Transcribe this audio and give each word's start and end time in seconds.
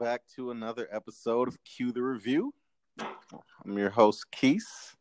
Hello, 0.00 0.12
and 0.12 0.18
welcome 0.18 0.18
back 0.18 0.22
to 0.36 0.50
another 0.50 0.88
episode 0.90 1.48
of 1.48 1.62
Cue 1.64 1.92
the 1.92 2.02
Review. 2.02 2.54
I'm 3.00 3.76
your 3.78 3.90
host, 3.90 4.30
Keith. 4.30 4.96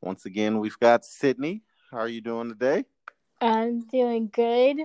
Once 0.00 0.26
again, 0.26 0.58
we've 0.60 0.78
got 0.78 1.04
Sydney. 1.04 1.62
How 1.90 1.98
are 1.98 2.08
you 2.08 2.20
doing 2.20 2.48
today? 2.48 2.84
I'm 3.40 3.80
doing 3.80 4.28
good. 4.32 4.76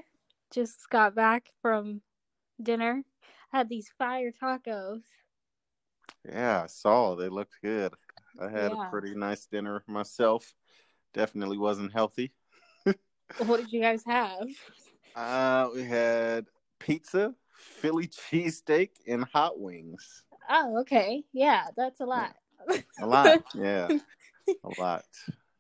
Just 0.51 0.89
got 0.89 1.15
back 1.15 1.49
from 1.61 2.01
dinner. 2.61 3.03
had 3.51 3.69
these 3.69 3.89
fire 3.99 4.31
tacos. 4.31 5.01
Yeah, 6.27 6.63
I 6.63 6.67
saw. 6.67 7.15
They 7.15 7.29
looked 7.29 7.61
good. 7.61 7.93
I 8.41 8.49
had 8.49 8.71
Yeah. 8.71 8.87
a 8.87 8.89
pretty 8.89 9.13
nice 9.13 9.45
dinner 9.45 9.83
myself. 9.87 10.55
Definitely 11.13 11.57
wasn't 11.59 11.93
healthy. 11.93 12.33
What 13.37 13.57
did 13.59 13.71
you 13.71 13.81
guys 13.81 14.03
have? 14.05 14.47
Uh, 15.15 15.69
we 15.73 15.83
had 15.83 16.47
pizza, 16.79 17.35
Philly 17.63 18.07
cheesesteak, 18.07 18.89
and 19.07 19.23
hot 19.25 19.59
wings. 19.59 20.23
Oh, 20.49 20.79
okay. 20.81 21.23
Yeah, 21.33 21.67
that's 21.75 21.99
a 21.99 22.05
lot. 22.05 22.35
A 22.99 23.05
lot. 23.05 23.43
yeah. 23.55 23.89
A 24.63 24.69
lot. 24.79 25.05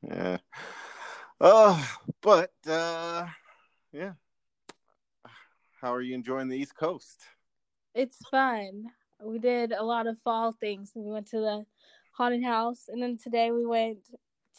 Yeah. 0.01 0.37
Oh, 1.39 1.97
but 2.21 2.53
uh 2.67 3.25
yeah. 3.91 4.13
How 5.81 5.93
are 5.93 6.01
you 6.01 6.15
enjoying 6.15 6.47
the 6.47 6.57
East 6.57 6.75
Coast? 6.75 7.21
It's 7.93 8.17
fun. 8.29 8.85
We 9.21 9.39
did 9.39 9.71
a 9.71 9.83
lot 9.83 10.07
of 10.07 10.17
fall 10.23 10.53
things. 10.53 10.91
We 10.95 11.11
went 11.11 11.27
to 11.27 11.39
the 11.39 11.65
haunted 12.13 12.43
house, 12.43 12.85
and 12.87 13.01
then 13.01 13.17
today 13.17 13.51
we 13.51 13.65
went 13.65 13.99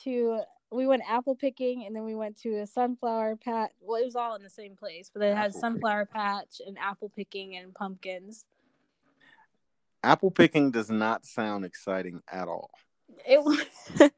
to 0.04 0.40
we 0.70 0.86
went 0.86 1.02
apple 1.08 1.34
picking, 1.34 1.84
and 1.86 1.94
then 1.94 2.04
we 2.04 2.14
went 2.14 2.40
to 2.42 2.60
a 2.60 2.66
sunflower 2.66 3.36
patch. 3.36 3.70
Well, 3.80 4.00
it 4.00 4.04
was 4.04 4.16
all 4.16 4.34
in 4.34 4.42
the 4.42 4.50
same 4.50 4.76
place, 4.76 5.10
but 5.12 5.22
it 5.22 5.36
had 5.36 5.50
Apple 5.50 5.60
sunflower 5.60 6.06
patch 6.06 6.60
and 6.66 6.78
apple 6.78 7.10
picking 7.14 7.56
and 7.56 7.74
pumpkins. 7.74 8.44
Apple 10.02 10.30
picking 10.30 10.70
does 10.70 10.90
not 10.90 11.24
sound 11.24 11.64
exciting 11.64 12.22
at 12.30 12.48
all. 12.48 12.70
It 13.26 13.42
was 13.42 13.64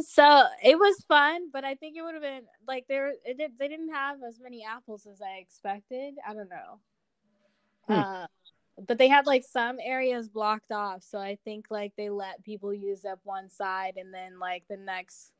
so 0.00 0.42
it 0.62 0.78
was 0.78 1.04
fun, 1.08 1.50
but 1.52 1.64
I 1.64 1.74
think 1.74 1.96
it 1.96 2.02
would 2.02 2.14
have 2.14 2.22
been 2.22 2.42
like 2.66 2.86
there. 2.88 3.14
It 3.24 3.38
did, 3.38 3.52
they 3.58 3.68
didn't 3.68 3.92
have 3.92 4.18
as 4.26 4.38
many 4.40 4.64
apples 4.64 5.06
as 5.10 5.22
I 5.22 5.38
expected. 5.38 6.14
I 6.26 6.34
don't 6.34 6.50
know. 6.50 6.78
Hmm. 7.88 7.92
Uh, 7.92 8.26
but 8.86 8.98
they 8.98 9.08
had 9.08 9.26
like 9.26 9.44
some 9.44 9.78
areas 9.80 10.28
blocked 10.28 10.72
off, 10.72 11.02
so 11.02 11.18
I 11.18 11.38
think 11.44 11.66
like 11.70 11.92
they 11.96 12.10
let 12.10 12.42
people 12.44 12.74
use 12.74 13.04
up 13.04 13.20
one 13.22 13.48
side, 13.48 13.94
and 13.96 14.12
then 14.12 14.38
like 14.38 14.64
the 14.68 14.76
next 14.76 15.32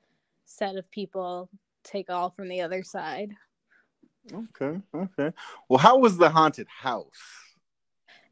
set 0.45 0.77
of 0.77 0.91
people 0.91 1.49
take 1.83 2.11
all 2.11 2.31
from 2.31 2.49
the 2.49 2.61
other 2.61 2.83
side. 2.83 3.33
Okay, 4.33 4.81
okay. 4.95 5.33
Well, 5.69 5.79
how 5.79 5.99
was 5.99 6.17
the 6.17 6.31
haunted 6.31 6.67
house? 6.69 7.11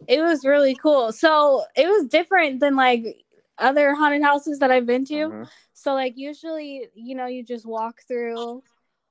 It 0.09 0.21
was 0.21 0.45
really 0.45 0.75
cool. 0.75 1.13
So 1.13 1.65
it 1.77 1.87
was 1.87 2.09
different 2.09 2.61
than 2.61 2.77
like 2.77 3.25
other 3.59 3.95
haunted 3.95 4.23
houses 4.23 4.59
that 4.61 4.71
I've 4.71 4.87
been 4.87 5.05
to. 5.07 5.15
Mhm. 5.15 5.49
So 5.75 5.95
like 5.95 6.17
usually, 6.17 6.89
you 6.95 7.15
know, 7.15 7.27
you 7.27 7.45
just 7.45 7.67
walk 7.67 8.03
through 8.09 8.63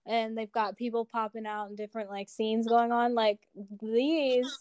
and 0.05 0.37
they've 0.37 0.51
got 0.51 0.77
people 0.77 1.05
popping 1.05 1.45
out 1.45 1.69
and 1.69 1.77
different 1.77 2.09
like 2.09 2.29
scenes 2.29 2.67
going 2.67 2.91
on. 2.91 3.13
Like 3.13 3.39
these 3.81 4.57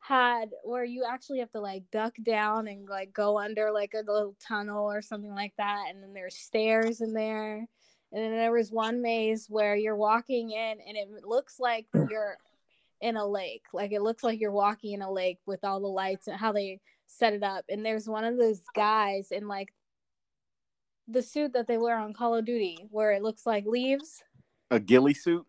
had 0.00 0.50
where 0.64 0.84
you 0.84 1.04
actually 1.08 1.40
have 1.40 1.50
to 1.52 1.60
like 1.60 1.84
duck 1.90 2.14
down 2.22 2.68
and 2.68 2.88
like 2.88 3.12
go 3.12 3.38
under 3.38 3.70
like 3.72 3.94
a 3.94 4.10
little 4.10 4.36
tunnel 4.40 4.90
or 4.90 5.02
something 5.02 5.34
like 5.34 5.52
that. 5.58 5.86
And 5.90 6.02
then 6.02 6.12
there's 6.12 6.36
stairs 6.36 7.00
in 7.00 7.12
there. 7.12 7.66
And 8.10 8.24
then 8.24 8.32
there 8.32 8.52
was 8.52 8.70
one 8.70 9.02
maze 9.02 9.46
where 9.48 9.76
you're 9.76 9.96
walking 9.96 10.50
in 10.50 10.78
and 10.86 10.96
it 10.96 11.08
looks 11.24 11.60
like 11.60 11.86
you're 12.10 12.38
in 13.00 13.16
a 13.16 13.26
lake. 13.26 13.64
Like 13.72 13.92
it 13.92 14.02
looks 14.02 14.22
like 14.22 14.40
you're 14.40 14.50
walking 14.50 14.94
in 14.94 15.02
a 15.02 15.12
lake 15.12 15.38
with 15.46 15.64
all 15.64 15.80
the 15.80 15.86
lights 15.86 16.26
and 16.28 16.36
how 16.36 16.52
they 16.52 16.80
set 17.06 17.32
it 17.32 17.42
up. 17.42 17.64
And 17.68 17.84
there's 17.84 18.08
one 18.08 18.24
of 18.24 18.38
those 18.38 18.60
guys 18.74 19.28
in 19.30 19.48
like 19.48 19.72
the 21.06 21.22
suit 21.22 21.52
that 21.54 21.66
they 21.66 21.78
wear 21.78 21.96
on 21.98 22.12
Call 22.12 22.34
of 22.34 22.44
Duty 22.44 22.86
where 22.90 23.12
it 23.12 23.22
looks 23.22 23.46
like 23.46 23.66
leaves. 23.66 24.22
A 24.70 24.78
ghillie 24.78 25.14
suit? 25.14 25.46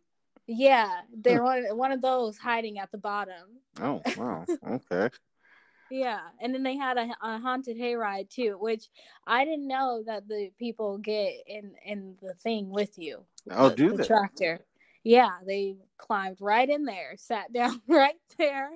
Yeah, 0.51 1.01
they're 1.15 1.43
one 1.43 1.63
one 1.77 1.91
of 1.91 2.01
those 2.01 2.39
hiding 2.39 2.79
at 2.79 2.91
the 2.91 2.97
bottom. 2.97 3.59
Oh, 3.79 4.01
wow. 4.17 4.45
Okay. 4.67 5.09
Yeah, 5.91 6.19
and 6.41 6.53
then 6.53 6.63
they 6.63 6.75
had 6.75 6.97
a, 6.97 7.07
a 7.21 7.39
haunted 7.39 7.77
hayride 7.77 8.29
too, 8.29 8.57
which 8.59 8.89
I 9.27 9.45
didn't 9.45 9.67
know 9.67 10.03
that 10.07 10.27
the 10.27 10.49
people 10.57 10.97
get 10.97 11.33
in 11.45 11.73
in 11.85 12.15
the 12.21 12.33
thing 12.33 12.71
with 12.71 12.97
you. 12.97 13.25
Oh, 13.51 13.69
the, 13.69 13.75
do 13.75 13.91
the 13.91 13.97
they? 13.97 14.07
tractor? 14.07 14.59
Yeah, 15.03 15.37
they 15.45 15.77
climbed 15.99 16.37
right 16.41 16.67
in 16.67 16.85
there, 16.85 17.13
sat 17.17 17.53
down 17.53 17.79
right 17.87 18.15
there. 18.39 18.71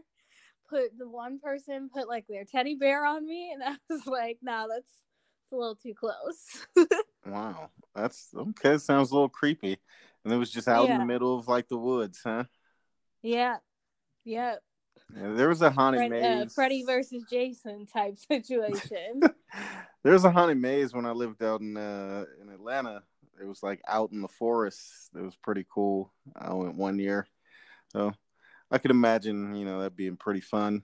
Put 0.69 0.95
the 0.97 1.09
one 1.09 1.39
person 1.39 1.89
put 1.91 2.07
like 2.07 2.27
their 2.27 2.45
teddy 2.45 2.75
bear 2.75 3.03
on 3.03 3.25
me, 3.25 3.51
and 3.51 3.63
I 3.63 3.77
was 3.89 4.05
like, 4.05 4.37
"No, 4.43 4.67
that's 4.69 4.85
it's 4.85 5.51
a 5.51 5.55
little 5.55 5.75
too 5.75 5.95
close." 5.95 6.67
Wow. 7.25 7.69
That's 7.95 8.29
okay. 8.35 8.77
Sounds 8.77 9.11
a 9.11 9.13
little 9.13 9.29
creepy. 9.29 9.77
And 10.23 10.33
it 10.33 10.37
was 10.37 10.51
just 10.51 10.67
out 10.67 10.89
in 10.89 10.97
the 10.97 11.05
middle 11.05 11.37
of 11.37 11.47
like 11.47 11.67
the 11.67 11.77
woods, 11.77 12.21
huh? 12.23 12.45
yeah, 13.21 13.57
yeah. 14.23 14.55
Yeah, 15.15 15.33
there 15.33 15.49
was 15.49 15.61
a 15.61 15.69
haunted 15.69 15.99
Fred, 15.99 16.23
uh, 16.23 16.39
maze. 16.39 16.53
Freddy 16.53 16.83
versus 16.85 17.23
Jason 17.29 17.85
type 17.85 18.17
situation. 18.27 19.21
there 20.03 20.13
was 20.13 20.25
a 20.25 20.31
haunted 20.31 20.57
maze 20.57 20.93
when 20.93 21.05
I 21.05 21.11
lived 21.11 21.43
out 21.43 21.61
in 21.61 21.77
uh 21.77 22.25
in 22.41 22.49
Atlanta. 22.49 23.03
It 23.41 23.45
was 23.45 23.63
like 23.63 23.81
out 23.87 24.11
in 24.11 24.21
the 24.21 24.27
forest. 24.27 25.09
It 25.15 25.21
was 25.21 25.35
pretty 25.35 25.65
cool. 25.73 26.13
I 26.35 26.53
went 26.53 26.75
one 26.75 26.99
year, 26.99 27.27
so 27.91 28.13
I 28.71 28.77
could 28.77 28.91
imagine 28.91 29.55
you 29.55 29.65
know 29.65 29.81
that 29.81 29.95
being 29.95 30.17
pretty 30.17 30.41
fun. 30.41 30.83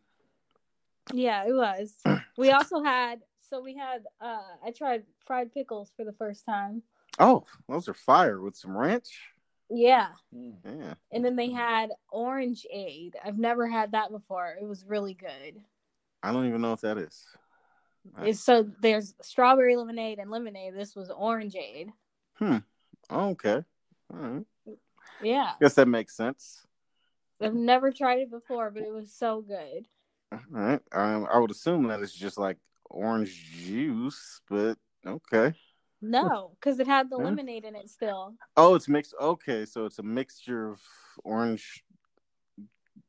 Yeah, 1.13 1.45
it 1.47 1.53
was. 1.53 1.95
We 2.37 2.51
also 2.51 2.81
had 2.81 3.19
so 3.49 3.61
we 3.61 3.75
had 3.75 4.05
uh 4.21 4.55
I 4.65 4.71
tried 4.71 5.03
fried 5.25 5.53
pickles 5.53 5.91
for 5.97 6.05
the 6.05 6.13
first 6.13 6.45
time. 6.45 6.83
Oh, 7.19 7.43
those 7.67 7.89
are 7.89 7.93
fire 7.93 8.41
with 8.41 8.55
some 8.55 8.77
ranch. 8.77 9.33
Yeah. 9.69 10.09
Yeah, 10.31 10.93
And 11.11 11.23
then 11.23 11.35
they 11.35 11.51
had 11.51 11.91
orange 12.11 12.65
aid. 12.71 13.15
I've 13.23 13.37
never 13.37 13.67
had 13.67 13.91
that 13.91 14.09
before. 14.09 14.57
It 14.59 14.65
was 14.65 14.85
really 14.85 15.13
good. 15.13 15.61
I 16.23 16.31
don't 16.31 16.47
even 16.47 16.61
know 16.61 16.71
what 16.71 16.81
that 16.81 16.97
is. 16.97 17.25
It's 18.23 18.39
so 18.39 18.69
there's 18.81 19.13
strawberry 19.21 19.75
lemonade 19.75 20.19
and 20.19 20.31
lemonade. 20.31 20.73
This 20.75 20.95
was 20.95 21.09
orange 21.09 21.55
aid. 21.55 21.91
Oh, 22.41 23.29
okay, 23.29 23.63
all 24.13 24.19
right. 24.19 24.45
Yeah. 25.21 25.51
Guess 25.61 25.75
that 25.75 25.87
makes 25.87 26.15
sense. 26.15 26.65
I've 27.41 27.53
never 27.53 27.91
tried 27.91 28.19
it 28.19 28.31
before, 28.31 28.71
but 28.71 28.83
it 28.83 28.91
was 28.91 29.11
so 29.11 29.41
good. 29.41 29.87
All 30.31 30.39
right, 30.51 30.81
um, 30.91 31.27
I 31.31 31.39
would 31.39 31.51
assume 31.51 31.87
that 31.87 32.01
it's 32.01 32.13
just 32.13 32.37
like 32.37 32.57
orange 32.89 33.33
juice, 33.51 34.41
but 34.49 34.77
okay. 35.05 35.53
No, 36.01 36.51
because 36.55 36.79
it 36.79 36.87
had 36.87 37.09
the 37.09 37.17
Yeah. 37.17 37.23
lemonade 37.25 37.65
in 37.65 37.75
it 37.75 37.89
still. 37.89 38.35
Oh, 38.55 38.75
it's 38.75 38.87
mixed. 38.87 39.13
Okay, 39.19 39.65
so 39.65 39.85
it's 39.85 39.99
a 39.99 40.03
mixture 40.03 40.69
of 40.69 40.81
orange 41.23 41.83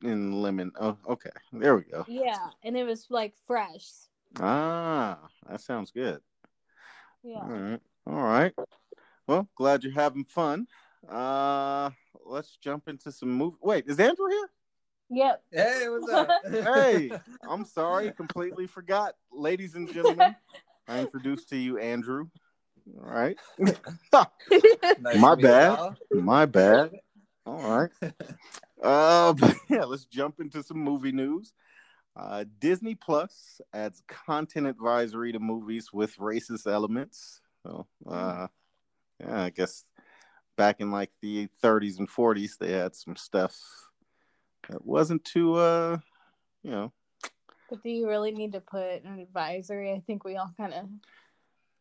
and 0.02 0.42
lemon. 0.42 0.72
Oh, 0.80 0.98
okay. 1.08 1.30
There 1.52 1.76
we 1.76 1.82
go. 1.82 2.04
Yeah. 2.08 2.50
And 2.62 2.76
it 2.76 2.84
was 2.84 3.06
like 3.10 3.34
fresh. 3.46 3.88
Ah, 4.38 5.28
that 5.48 5.60
sounds 5.60 5.90
good. 5.90 6.20
Yeah. 7.22 7.40
All 7.42 7.48
right. 7.48 7.80
All 8.06 8.22
right. 8.22 8.54
Well, 9.26 9.48
glad 9.54 9.84
you're 9.84 9.92
having 9.92 10.24
fun. 10.24 10.66
Uh, 11.08 11.90
let's 12.24 12.56
jump 12.56 12.88
into 12.88 13.12
some 13.12 13.30
movie. 13.30 13.56
Wait, 13.60 13.86
is 13.86 14.00
Andrew 14.00 14.28
here? 14.28 14.50
Yep. 15.10 15.44
Hey, 15.52 15.88
what's 15.88 16.12
up? 16.12 16.30
Hey, 16.50 17.12
I'm 17.42 17.64
sorry, 17.64 18.12
completely 18.12 18.66
forgot. 18.66 19.14
Ladies 19.32 19.74
and 19.74 19.92
gentlemen, 19.92 20.36
I 20.88 21.00
introduce 21.00 21.44
to 21.46 21.56
you 21.56 21.78
Andrew. 21.78 22.28
All 22.98 23.10
right. 23.10 23.36
Nice 25.02 25.16
My 25.16 25.34
bad. 25.34 25.78
y'all. 25.78 25.96
My 26.12 26.46
bad. 26.46 26.90
All 27.46 27.62
right. 27.62 28.12
Uh, 28.82 29.32
but 29.32 29.56
yeah, 29.70 29.84
let's 29.84 30.04
jump 30.04 30.40
into 30.40 30.62
some 30.62 30.78
movie 30.78 31.12
news. 31.12 31.52
Uh, 32.16 32.44
Disney 32.58 32.94
Plus 32.94 33.60
adds 33.72 34.02
content 34.08 34.66
advisory 34.66 35.32
to 35.32 35.38
movies 35.38 35.92
with 35.92 36.16
racist 36.16 36.70
elements. 36.70 37.40
So, 37.62 37.86
uh, 38.06 38.48
yeah, 39.20 39.42
I 39.42 39.50
guess 39.50 39.84
back 40.56 40.80
in 40.80 40.90
like 40.90 41.10
the 41.22 41.48
30s 41.62 41.98
and 41.98 42.08
40s, 42.08 42.58
they 42.58 42.72
had 42.72 42.94
some 42.94 43.16
stuff 43.16 43.56
that 44.68 44.84
wasn't 44.84 45.24
too, 45.24 45.54
uh, 45.54 45.98
you 46.62 46.70
know, 46.70 46.92
But 47.70 47.82
do 47.82 47.90
you 47.90 48.08
really 48.08 48.32
need 48.32 48.52
to 48.52 48.60
put 48.60 49.04
an 49.04 49.18
advisory? 49.20 49.92
I 49.92 50.02
think 50.06 50.24
we 50.24 50.36
all 50.36 50.52
kind 50.56 50.74
of. 50.74 50.88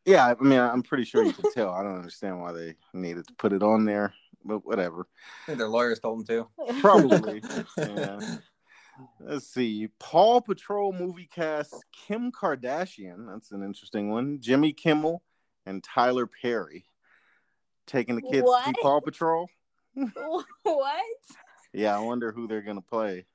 Yeah. 0.09 0.33
I 0.39 0.43
mean, 0.43 0.59
I'm 0.59 0.83
pretty 0.83 1.03
sure 1.03 1.23
you 1.23 1.33
could 1.33 1.53
tell. 1.53 1.71
I 1.71 1.83
don't 1.83 1.95
understand 1.95 2.41
why 2.41 2.51
they 2.51 2.75
needed 2.93 3.27
to 3.27 3.33
put 3.33 3.53
it 3.53 3.63
on 3.63 3.85
there, 3.85 4.13
but 4.43 4.65
whatever. 4.65 5.07
I 5.43 5.45
think 5.47 5.57
their 5.59 5.67
lawyers 5.67 5.99
told 5.99 6.27
them 6.27 6.47
to. 6.67 6.79
Probably. 6.81 7.41
yeah. 7.77 8.19
Let's 9.21 9.47
see. 9.47 9.87
Paw 9.99 10.41
Patrol 10.41 10.91
movie 10.91 11.29
cast 11.33 11.73
Kim 11.93 12.31
Kardashian. 12.31 13.27
That's 13.27 13.51
an 13.51 13.63
interesting 13.63 14.09
one. 14.09 14.39
Jimmy 14.41 14.73
Kimmel 14.73 15.21
and 15.65 15.83
Tyler 15.83 16.27
Perry 16.27 16.85
taking 17.87 18.15
the 18.15 18.21
kids 18.21 18.45
to 18.45 18.61
see 18.65 18.73
Paw 18.81 18.99
Patrol. 18.99 19.49
what? 20.63 21.03
Yeah, 21.73 21.95
I 21.95 21.99
wonder 21.99 22.31
who 22.31 22.47
they're 22.47 22.61
gonna 22.61 22.81
play. 22.81 23.25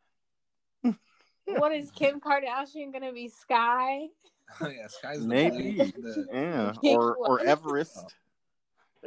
what 1.47 1.73
is 1.73 1.91
Kim 1.93 2.21
Kardashian 2.21 2.93
gonna 2.93 3.13
be? 3.13 3.29
Sky? 3.29 4.09
Oh 4.61 4.69
yeah, 4.69 4.87
Sky's 4.89 5.21
Maybe. 5.27 5.73
the- 5.97 6.27
Yeah, 6.33 6.73
or 6.97 7.17
or. 7.17 7.41
Everest. 7.45 8.15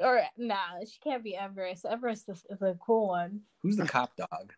Or 0.02 0.22
nah, 0.38 0.56
she 0.86 1.00
can't 1.04 1.24
be 1.24 1.36
Everest. 1.36 1.86
Everest 1.86 2.28
is, 2.30 2.46
is 2.50 2.62
a 2.62 2.76
cool 2.80 3.08
one. 3.08 3.42
who's 3.64 3.78
the 3.78 3.86
cop 3.88 4.16
dog? 4.16 4.54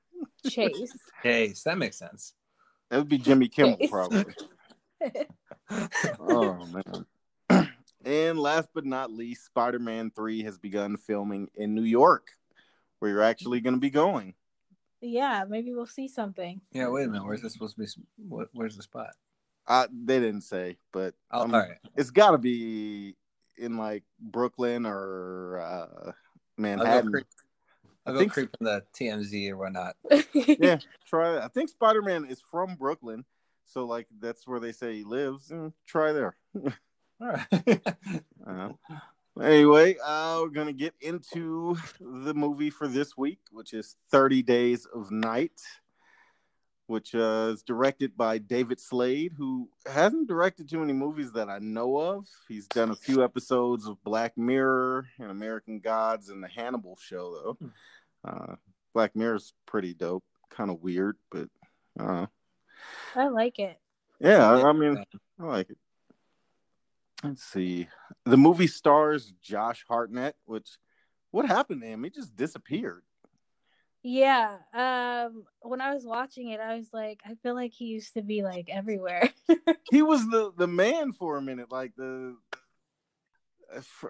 Chase. 0.50 0.92
Chase. 1.24 1.64
That 1.64 1.78
makes 1.78 1.98
sense. 1.98 2.34
That 2.90 2.98
would 2.98 3.08
be 3.10 3.18
Jimmy 3.20 3.48
Kimmel, 3.50 3.78
Yes. 3.80 3.90
probably. 3.90 4.26
Oh 6.20 6.66
man. 6.66 7.06
And 8.06 8.40
last 8.40 8.70
but 8.74 8.86
not 8.86 9.12
least, 9.12 9.46
Spider-Man 9.48 10.12
3 10.16 10.44
has 10.44 10.58
begun 10.58 10.96
filming 10.96 11.50
in 11.56 11.76
New 11.76 11.84
York, 11.84 12.30
where 13.00 13.12
you're 13.12 13.22
actually 13.22 13.60
going 13.60 13.74
to 13.76 13.80
be 13.80 13.90
going. 13.90 14.36
yeah, 15.02 15.44
maybe 15.48 15.74
we'll 15.74 15.86
see 15.86 16.08
something. 16.08 16.62
yeah, 16.72 16.88
wait 16.88 17.04
a 17.04 17.08
minute. 17.10 17.26
Where's 17.26 17.42
this 17.42 17.52
supposed 17.54 17.76
to 17.76 17.82
be? 17.82 17.88
What, 18.30 18.48
where's 18.54 18.78
the 18.78 18.84
spot? 18.84 19.10
Uh, 19.70 19.88
they 20.04 20.20
didn't 20.20 20.42
say, 20.42 20.78
but 20.92 21.14
Oh, 21.32 21.44
um, 21.44 21.54
all 21.54 21.62
right. 21.62 21.78
it's 21.96 22.10
got 22.10 22.32
to 22.32 22.40
be 22.40 23.16
in 23.58 23.78
like 23.78 24.04
Brooklyn 24.20 24.86
or 24.88 25.60
uh, 25.60 25.86
I'll 26.06 26.14
go 26.14 26.14
Manhattan. 26.58 27.12
creep, 27.12 27.28
I'll 28.06 28.14
I 28.14 28.16
go 28.16 28.20
think 28.20 28.34
creep 28.34 28.50
from 28.58 28.66
the 28.66 28.84
TMZ 29.00 29.52
or 29.52 29.58
whatnot. 29.58 29.96
yeah, 30.34 30.80
try 31.06 31.34
that. 31.34 31.44
I 31.44 31.48
think 31.50 31.70
Spider 31.70 32.02
Man 32.02 32.26
is 32.26 32.42
from 32.42 32.76
Brooklyn, 32.76 33.26
so 33.66 33.86
like 33.86 34.08
that's 34.20 34.48
where 34.48 34.60
they 34.60 34.72
say 34.72 34.96
he 34.96 35.04
lives. 35.04 35.50
Mm, 35.50 35.72
try 35.86 36.14
there. 36.14 36.36
All 37.22 37.28
right. 37.28 37.82
Uh, 38.48 38.70
anyway, 39.40 39.96
uh, 40.04 40.40
we're 40.42 40.50
gonna 40.50 40.74
get 40.74 40.96
into 41.02 41.78
the 42.00 42.34
movie 42.34 42.72
for 42.72 42.88
this 42.88 43.16
week, 43.16 43.38
which 43.52 43.74
is 43.74 43.96
Thirty 44.10 44.42
Days 44.42 44.88
of 44.88 45.12
Night, 45.12 45.62
which 46.90 47.14
uh, 47.14 47.52
is 47.54 47.62
directed 47.62 48.18
by 48.18 48.40
David 48.40 48.80
Slade, 48.80 49.34
who 49.38 49.70
hasn't 49.86 50.28
directed 50.28 50.68
too 50.68 50.80
many 50.80 50.94
movies 50.94 51.32
that 51.34 51.48
I 51.48 51.60
know 51.60 51.98
of. 51.98 52.28
He's 52.48 52.68
done 52.68 52.90
a 52.90 52.96
few 52.96 53.24
episodes 53.24 53.86
of 53.86 54.04
Black 54.04 54.38
Mirror 54.38 55.06
and 55.20 55.30
American 55.30 55.80
Gods 55.80 56.30
and 56.30 56.44
the 56.44 56.48
Hannibal 56.48 56.98
show, 57.00 57.56
though. 57.60 57.70
Uh, 58.28 58.56
Black 58.94 59.16
Mirror's 59.16 59.54
pretty 59.66 59.94
dope, 59.94 60.24
kind 60.50 60.70
of 60.72 60.82
weird, 60.82 61.16
but 61.32 61.48
uh, 62.00 62.26
I 63.16 63.28
like 63.28 63.60
it. 63.60 63.80
yeah, 64.20 64.50
I, 64.50 64.70
I 64.70 64.74
mean, 64.74 65.04
I 65.40 65.44
like 65.46 65.70
it. 65.70 65.78
Let's 67.24 67.44
see. 67.44 67.88
The 68.26 68.38
movie 68.38 68.68
stars 68.68 69.34
Josh 69.42 69.86
Hartnett, 69.88 70.36
which 70.46 70.78
what 71.32 71.46
happened 71.46 71.82
to 71.82 71.88
him? 71.88 72.04
He 72.04 72.10
just 72.10 72.36
disappeared. 72.36 73.04
Yeah. 74.04 74.58
Um 74.74 75.46
when 75.62 75.82
I 75.82 75.94
was 75.94 76.06
watching 76.06 76.50
it, 76.50 76.60
I 76.60 76.76
was 76.76 76.90
like, 76.94 77.22
I 77.26 77.36
feel 77.36 77.56
like 77.56 77.74
he 77.74 77.86
used 77.86 78.14
to 78.14 78.22
be 78.22 78.44
like 78.44 78.70
everywhere. 78.70 79.30
He 79.92 80.04
was 80.04 80.22
the 80.30 80.52
the 80.56 80.68
man 80.68 81.14
for 81.14 81.38
a 81.38 81.42
minute, 81.42 81.72
like 81.72 81.96
the. 81.96 82.36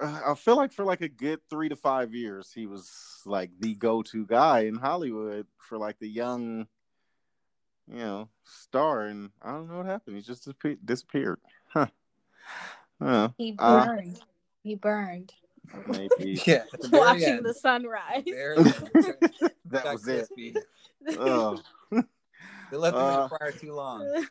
I 0.01 0.36
feel 0.36 0.56
like 0.56 0.71
for 0.74 0.86
like 0.86 1.01
a 1.01 1.07
good 1.09 1.39
three 1.50 1.69
to 1.69 1.75
five 1.75 2.13
years, 2.13 2.51
he 2.53 2.65
was 2.65 3.21
like 3.25 3.51
the 3.59 3.75
go-to 3.75 4.25
guy 4.25 4.62
in 4.62 4.75
Hollywood 4.75 5.47
for 5.57 5.77
like 5.77 6.00
the 6.00 6.07
young, 6.07 6.68
you 7.88 7.97
know, 8.00 8.30
star. 8.44 9.03
And 9.03 9.31
I 9.41 9.51
don't 9.51 9.69
know 9.69 9.77
what 9.77 9.86
happened. 9.86 10.15
He 10.18 10.21
just 10.21 10.44
disappeared. 10.45 10.86
disappeared. 10.86 11.39
Huh. 11.68 11.88
Uh, 13.01 13.30
he 13.38 13.56
Uh, 13.57 13.86
burned. 13.86 14.19
he 14.63 14.75
burned. 14.75 15.33
Maybe 15.88 16.39
yeah. 16.48 16.63
the 16.80 16.89
Watching 16.98 17.24
end. 17.24 17.45
the 17.45 17.54
sunrise. 17.54 18.24
Very 18.25 18.56
that 19.66 19.86
was 19.86 20.07
it. 20.07 20.27
crispy. 20.27 20.56
Oh. 21.19 21.60
They 22.71 22.77
left 22.77 22.95
him 22.95 23.01
Uh, 23.01 23.16
in 23.16 23.21
the 23.24 23.30
fryer 23.30 23.51
too 23.51 23.74
long. 23.74 24.25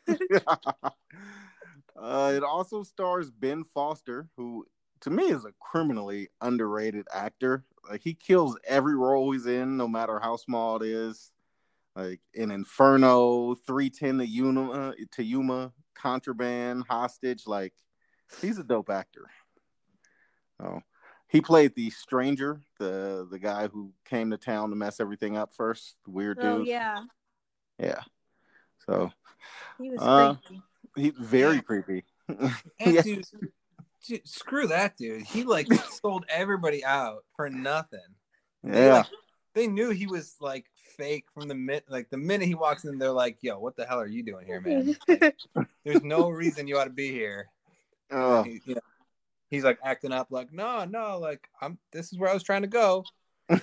uh, 2.00 2.32
it 2.36 2.44
also 2.44 2.84
stars 2.84 3.30
Ben 3.30 3.64
Foster, 3.64 4.28
who 4.36 4.64
to 5.00 5.10
me 5.10 5.24
is 5.24 5.44
a 5.44 5.52
criminally 5.58 6.28
underrated 6.40 7.06
actor. 7.12 7.64
Like 7.90 8.02
he 8.02 8.14
kills 8.14 8.56
every 8.64 8.94
role 8.94 9.32
he's 9.32 9.46
in, 9.46 9.76
no 9.76 9.88
matter 9.88 10.20
how 10.20 10.36
small 10.36 10.76
it 10.76 10.86
is. 10.86 11.32
Like 11.96 12.20
in 12.34 12.52
Inferno, 12.52 13.56
310 13.56 14.18
to 14.18 14.26
Yuma, 14.26 14.94
to 15.12 15.24
Yuma, 15.24 15.72
Contraband, 15.96 16.84
Hostage. 16.88 17.44
Like 17.46 17.74
he's 18.40 18.58
a 18.58 18.64
dope 18.64 18.90
actor. 18.90 19.26
Oh, 20.62 20.80
he 21.28 21.40
played 21.40 21.74
the 21.74 21.90
stranger, 21.90 22.60
the 22.78 23.26
the 23.30 23.38
guy 23.38 23.68
who 23.68 23.92
came 24.04 24.30
to 24.30 24.36
town 24.38 24.70
to 24.70 24.76
mess 24.76 25.00
everything 25.00 25.36
up 25.36 25.54
first. 25.54 25.96
The 26.04 26.10
weird 26.10 26.38
oh 26.40 26.58
dude. 26.58 26.66
yeah. 26.68 27.04
yeah. 27.78 28.00
So 28.86 29.12
He 29.78 29.90
was 29.90 30.00
Uh, 30.02 30.34
freaky. 30.34 30.62
He's 30.96 31.14
very 31.18 31.56
Yeah. 31.56 31.60
creepy. 31.62 32.04
And 32.80 32.94
Yeah. 32.94 33.02
dude, 33.02 33.24
dude, 34.06 34.28
screw 34.28 34.66
that 34.68 34.96
dude. 34.96 35.22
He 35.22 35.44
like 35.44 35.68
sold 36.02 36.24
everybody 36.28 36.84
out 36.84 37.24
for 37.36 37.48
nothing. 37.50 38.00
They, 38.62 38.86
Yeah. 38.86 38.92
like, 38.98 39.06
they 39.54 39.66
knew 39.66 39.90
he 39.90 40.06
was 40.06 40.36
like 40.40 40.66
fake 40.96 41.26
from 41.32 41.48
the 41.48 41.54
minute 41.54 41.84
like 41.88 42.10
the 42.10 42.16
minute 42.16 42.48
he 42.48 42.54
walks 42.54 42.84
in, 42.84 42.98
they're 42.98 43.12
like, 43.12 43.38
"Yo, 43.40 43.58
what 43.58 43.76
the 43.76 43.84
hell 43.86 44.00
are 44.00 44.06
you 44.06 44.22
doing 44.22 44.46
here, 44.46 44.60
man? 44.60 44.96
There's 45.84 46.02
no 46.02 46.28
reason 46.30 46.66
you 46.66 46.78
ought 46.78 46.84
to 46.84 46.90
be 46.90 47.10
here." 47.12 47.48
Oh, 48.10 48.44
you 48.44 48.74
know, 48.74 48.80
he's 49.48 49.64
like 49.64 49.78
acting 49.84 50.12
up, 50.12 50.28
like, 50.30 50.52
"No, 50.52 50.84
no, 50.84 51.18
like 51.18 51.48
I'm. 51.60 51.78
This 51.92 52.12
is 52.12 52.18
where 52.18 52.30
I 52.30 52.34
was 52.34 52.42
trying 52.42 52.62
to 52.62 52.68
go." 52.68 53.04
and 53.48 53.60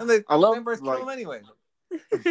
they 0.00 0.22
I 0.28 0.36
love, 0.36 0.64
like- 0.64 0.78
kill 0.80 1.02
him 1.02 1.08
anyway. 1.08 1.40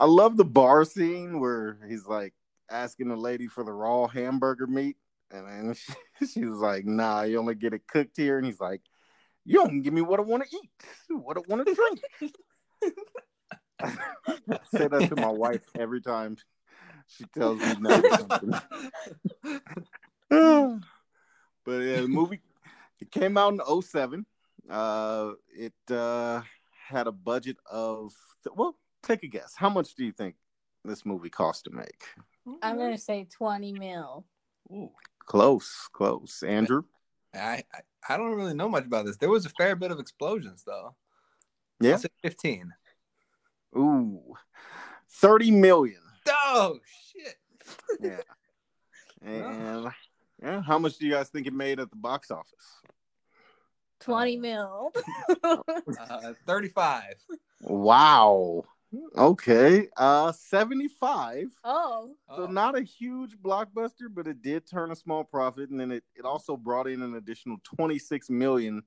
I 0.00 0.04
love 0.04 0.36
the 0.36 0.44
bar 0.44 0.84
scene 0.84 1.40
where 1.40 1.78
he's 1.88 2.06
like 2.06 2.34
asking 2.70 3.08
the 3.08 3.16
lady 3.16 3.46
for 3.46 3.64
the 3.64 3.72
raw 3.72 4.06
hamburger 4.06 4.66
meat, 4.66 4.96
and 5.30 5.46
then 5.46 5.74
she, 6.18 6.26
she 6.26 6.44
was 6.44 6.58
like, 6.58 6.84
"Nah, 6.84 7.22
you 7.22 7.38
only 7.38 7.54
get 7.54 7.74
it 7.74 7.86
cooked 7.86 8.16
here." 8.16 8.38
And 8.38 8.46
he's 8.46 8.60
like, 8.60 8.80
"You 9.44 9.58
don't 9.58 9.82
give 9.82 9.94
me 9.94 10.02
what 10.02 10.20
I 10.20 10.22
want 10.22 10.44
to 10.44 10.56
eat, 10.56 10.70
what 11.10 11.36
I 11.36 11.42
want 11.48 11.66
to 11.66 11.74
drink." 11.74 12.00
I 13.80 14.58
say 14.74 14.88
that 14.88 15.08
to 15.08 15.16
my 15.16 15.28
wife 15.28 15.62
every 15.78 16.00
time 16.00 16.36
she 17.06 17.24
tells 17.34 17.60
me 17.60 17.76
no. 20.30 20.80
but 21.68 21.82
yeah, 21.82 22.00
the 22.00 22.08
movie 22.20 22.40
it 22.98 23.10
came 23.10 23.36
out 23.36 23.52
in 23.52 23.82
07. 23.82 24.24
Uh, 24.70 25.32
it 25.54 25.72
uh, 25.90 26.40
had 26.88 27.06
a 27.06 27.12
budget 27.12 27.58
of 27.70 28.12
well, 28.54 28.76
take 29.02 29.22
a 29.22 29.26
guess. 29.26 29.54
How 29.54 29.68
much 29.68 29.94
do 29.94 30.04
you 30.04 30.12
think 30.12 30.36
this 30.84 31.04
movie 31.04 31.28
cost 31.28 31.64
to 31.64 31.70
make? 31.70 32.04
I'm 32.62 32.78
gonna 32.78 32.96
say 32.96 33.26
20 33.30 33.72
mil. 33.74 34.24
Ooh. 34.72 34.90
Close, 35.26 35.88
close. 35.92 36.42
Andrew, 36.42 36.84
I, 37.34 37.62
I 37.74 37.80
I 38.08 38.16
don't 38.16 38.34
really 38.34 38.54
know 38.54 38.70
much 38.70 38.86
about 38.86 39.04
this. 39.04 39.18
There 39.18 39.28
was 39.28 39.44
a 39.44 39.50
fair 39.50 39.76
bit 39.76 39.90
of 39.90 40.00
explosions 40.00 40.64
though. 40.66 40.94
Yeah. 41.80 41.92
I'll 41.92 41.98
say 41.98 42.08
fifteen. 42.22 42.72
ooh, 43.76 44.34
thirty 45.10 45.50
million. 45.50 46.00
Oh 46.26 46.78
shit! 47.12 47.36
Yeah, 48.00 48.22
and 49.22 49.90
yeah, 50.42 50.62
how 50.62 50.78
much 50.78 50.98
do 50.98 51.06
you 51.06 51.12
guys 51.12 51.28
think 51.28 51.46
it 51.46 51.52
made 51.52 51.80
at 51.80 51.90
the 51.90 51.96
box 51.96 52.30
office? 52.30 52.82
20 54.00 54.36
Oh. 54.36 54.40
mil. 54.40 54.92
Uh, 55.98 56.32
Thirty-five. 56.46 57.14
Wow. 57.62 58.64
Okay. 59.16 59.88
Uh, 59.96 60.32
seventy-five. 60.32 61.48
oh. 61.64 62.14
So 62.36 62.44
Oh. 62.44 62.46
not 62.46 62.78
a 62.78 62.82
huge 62.82 63.36
blockbuster, 63.38 64.08
but 64.12 64.26
it 64.28 64.40
did 64.42 64.66
turn 64.68 64.90
a 64.92 64.96
small 64.96 65.24
profit, 65.24 65.70
and 65.70 65.78
then 65.80 65.90
it, 65.90 66.04
it 66.14 66.24
also 66.24 66.56
brought 66.56 66.86
in 66.86 67.02
an 67.02 67.14
additional 67.16 67.58
twenty 67.64 67.98
six 67.98 68.30
million 68.30 68.82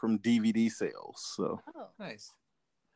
from 0.00 0.18
DVD 0.18 0.70
sales. 0.70 1.32
So 1.36 1.60
Oh. 1.76 1.88
nice. 1.98 2.32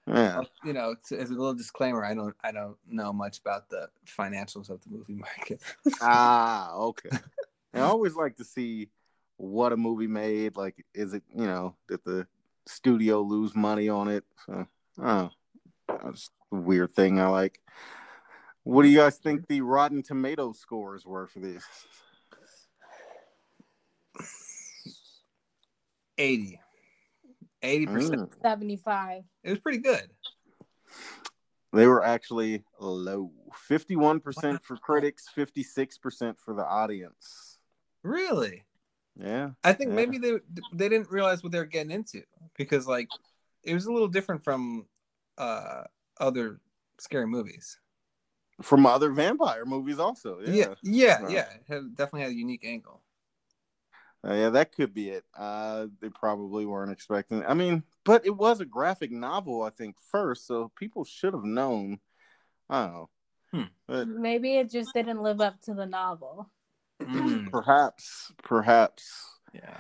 yeah, 0.07 0.43
you 0.65 0.73
know, 0.73 0.95
t- 1.09 1.17
as 1.17 1.31
a 1.31 1.35
little 1.35 1.55
disclaimer, 1.55 2.05
I 2.05 2.15
don't 2.15 2.37
I 2.45 2.53
don't 2.53 2.77
know 2.89 3.13
much 3.13 3.39
about 3.41 3.69
the 3.69 3.89
financials 4.07 4.71
of 4.71 4.81
the 4.83 4.91
movie 4.91 5.15
market. 5.15 5.61
ah, 6.01 6.73
okay. 6.77 7.11
I 7.77 7.87
always 7.87 8.15
like 8.15 8.37
to 8.37 8.45
see 8.45 8.89
what 9.37 9.73
a 9.73 9.77
movie 9.77 10.07
made. 10.07 10.57
Like, 10.57 10.85
is 10.95 11.15
it 11.15 11.23
you 11.35 11.47
know 11.47 11.77
did 11.89 12.01
the 12.05 12.27
studio 12.67 13.21
lose 13.21 13.55
money 13.55 13.89
on 13.89 14.09
it? 14.09 14.25
So, 14.47 14.67
oh, 15.03 15.31
that's 15.89 16.31
a 16.53 16.57
weird 16.57 16.95
thing 16.95 17.21
I 17.21 17.29
like. 17.29 17.61
What 18.65 18.83
do 18.83 18.89
you 18.89 18.99
guys 18.99 19.19
think 19.19 19.47
the 19.47 19.61
Rotten 19.61 20.03
Tomato 20.03 20.53
scores 20.53 21.07
were 21.07 21.29
for 21.29 21.39
this? 21.39 21.65
80. 26.19 26.61
80%. 27.63 27.87
Mm. 27.87 28.29
75. 28.43 29.23
It 29.45 29.51
was 29.51 29.59
pretty 29.61 29.79
good. 29.79 30.11
They 31.73 31.87
were 31.87 32.05
actually 32.05 32.65
low. 32.81 33.31
51% 33.71 34.63
for 34.63 34.77
critics, 34.77 35.27
56% 35.37 36.39
for 36.39 36.55
the 36.55 36.65
audience. 36.65 37.56
Really? 38.07 38.65
Yeah. 39.17 39.51
I 39.65 39.73
think 39.73 39.91
Yeah. 39.91 39.97
maybe 39.97 40.19
they 40.19 40.33
they 40.73 40.89
didn't 40.89 41.11
realize 41.11 41.43
what 41.43 41.53
they 41.53 41.59
were 41.59 41.65
getting 41.65 41.91
into 41.91 42.23
because 42.57 42.87
like 42.87 43.09
it 43.63 43.75
was 43.75 43.87
a 43.87 43.93
little 43.93 44.09
different 44.09 44.45
from 44.45 44.87
uh 45.39 45.85
other 46.19 46.61
scary 46.99 47.27
movies. 47.27 47.79
from 48.63 48.87
other 48.87 49.11
vampire 49.11 49.67
movies 49.67 49.99
also. 49.99 50.41
Yeah, 50.41 50.53
Yeah. 50.55 50.75
yeah, 50.83 51.21
Right. 51.23 51.33
yeah. 51.33 51.49
Have, 51.69 51.95
definitely 51.95 52.23
had 52.23 52.31
a 52.31 52.35
unique 52.35 52.65
angle. 52.65 53.03
Uh, 54.25 54.33
yeah, 54.33 54.49
that 54.51 54.73
could 54.75 54.95
be 54.95 55.11
it. 55.11 55.25
Uh, 55.35 55.89
they 56.01 56.09
probably 56.09 56.65
weren't 56.65 56.91
expecting. 56.91 57.45
I 57.45 57.53
mean, 57.53 57.83
but 58.05 58.25
it 58.25 58.35
was 58.35 58.61
a 58.61 58.65
graphic 58.65 59.13
novel, 59.13 59.63
I 59.63 59.71
think, 59.71 59.97
first, 60.01 60.47
so 60.47 60.73
people 60.75 61.05
should 61.05 61.35
have 61.35 61.45
known. 61.45 62.01
I 62.71 62.87
don't 62.87 62.93
know. 62.95 63.11
Hmm. 63.53 63.63
But 63.87 64.09
Maybe 64.09 64.57
it 64.57 64.71
just 64.71 64.93
didn't 64.95 65.23
live 65.23 65.41
up 65.43 65.61
to 65.63 65.75
the 65.75 65.87
novel. 65.87 66.51
Mm, 67.03 67.51
perhaps, 67.51 68.33
perhaps. 68.43 69.39
yeah. 69.53 69.77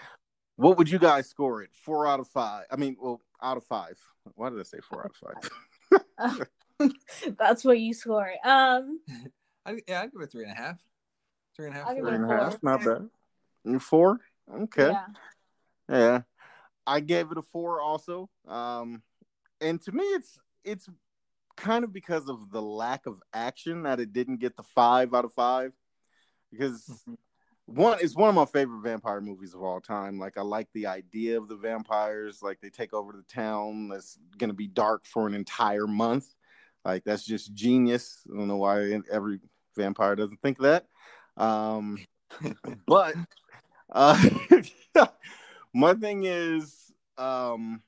What 0.56 0.78
would 0.78 0.88
you 0.90 0.98
guys 0.98 1.28
score 1.28 1.62
it? 1.62 1.70
Four 1.74 2.06
out 2.06 2.18
of 2.20 2.28
five. 2.28 2.64
I 2.70 2.76
mean, 2.76 2.96
well, 3.00 3.20
out 3.42 3.56
of 3.58 3.64
five. 3.64 3.98
Why 4.34 4.48
did 4.50 4.58
I 4.58 4.62
say 4.62 4.78
four 4.88 5.04
out 5.04 5.12
of 5.90 6.00
five? 6.30 6.46
That's 7.38 7.64
what 7.64 7.78
you 7.78 7.92
score. 7.94 8.28
it. 8.28 8.46
Um, 8.46 9.00
I, 9.66 9.80
yeah, 9.88 10.02
I'd 10.02 10.12
give 10.12 10.22
it 10.22 10.30
three 10.32 10.44
and 10.44 10.52
a 10.52 10.54
half. 10.54 10.78
Three 11.54 11.66
and 11.66 11.74
a 11.74 11.78
half. 11.78 11.88
I'll 11.88 11.94
give 11.94 12.04
four. 12.04 12.14
it 12.14 12.16
Three 12.18 12.26
a 12.26 12.30
and 12.30 12.32
a 12.32 12.44
half. 12.44 12.52
four. 12.52 12.60
Not 12.62 12.80
bad. 12.84 13.08
Mm, 13.66 13.82
Four. 13.82 14.20
Okay. 14.54 14.88
yeah. 14.90 15.06
Yeah. 15.88 16.20
I 16.86 17.00
gave 17.00 17.32
it 17.32 17.38
a 17.38 17.42
four 17.42 17.80
also. 17.80 18.30
Um 18.46 19.02
and 19.60 19.80
to 19.82 19.92
me 19.92 20.04
it's 20.04 20.38
it's 20.64 20.88
kind 21.56 21.82
of 21.84 21.92
because 21.92 22.28
of 22.28 22.50
the 22.52 22.62
lack 22.62 23.06
of 23.06 23.20
action 23.32 23.82
that 23.84 23.98
it 24.00 24.12
didn't 24.12 24.38
get 24.40 24.56
the 24.56 24.62
five 24.62 25.12
out 25.14 25.24
of 25.24 25.32
five. 25.32 25.72
Because 26.50 27.02
Mhm. 27.08 27.16
one 27.66 27.98
it's 28.00 28.16
one 28.16 28.28
of 28.28 28.34
my 28.34 28.44
favorite 28.46 28.80
vampire 28.82 29.20
movies 29.20 29.54
of 29.54 29.62
all 29.62 29.80
time. 29.80 30.18
Like 30.18 30.38
I 30.38 30.42
like 30.42 30.68
the 30.72 30.86
idea 30.86 31.38
of 31.38 31.48
the 31.48 31.56
vampires, 31.56 32.42
like 32.42 32.60
they 32.60 32.70
take 32.70 32.92
over 32.94 33.12
the 33.12 33.22
town 33.24 33.88
that's 33.88 34.18
gonna 34.38 34.54
be 34.54 34.68
dark 34.68 35.06
for 35.06 35.26
an 35.26 35.34
entire 35.34 35.86
month. 35.86 36.34
Like 36.84 37.04
that's 37.04 37.24
just 37.24 37.54
genius. 37.54 38.22
I 38.32 38.36
don't 38.36 38.48
know 38.48 38.56
why 38.58 39.00
every 39.10 39.40
vampire 39.76 40.16
doesn't 40.16 40.40
think 40.42 40.58
that. 40.58 40.86
Um 41.36 41.98
but 42.86 43.16
uh 43.90 44.28
my 45.74 45.94
thing 45.94 46.24
is 46.24 46.92
um 47.18 47.82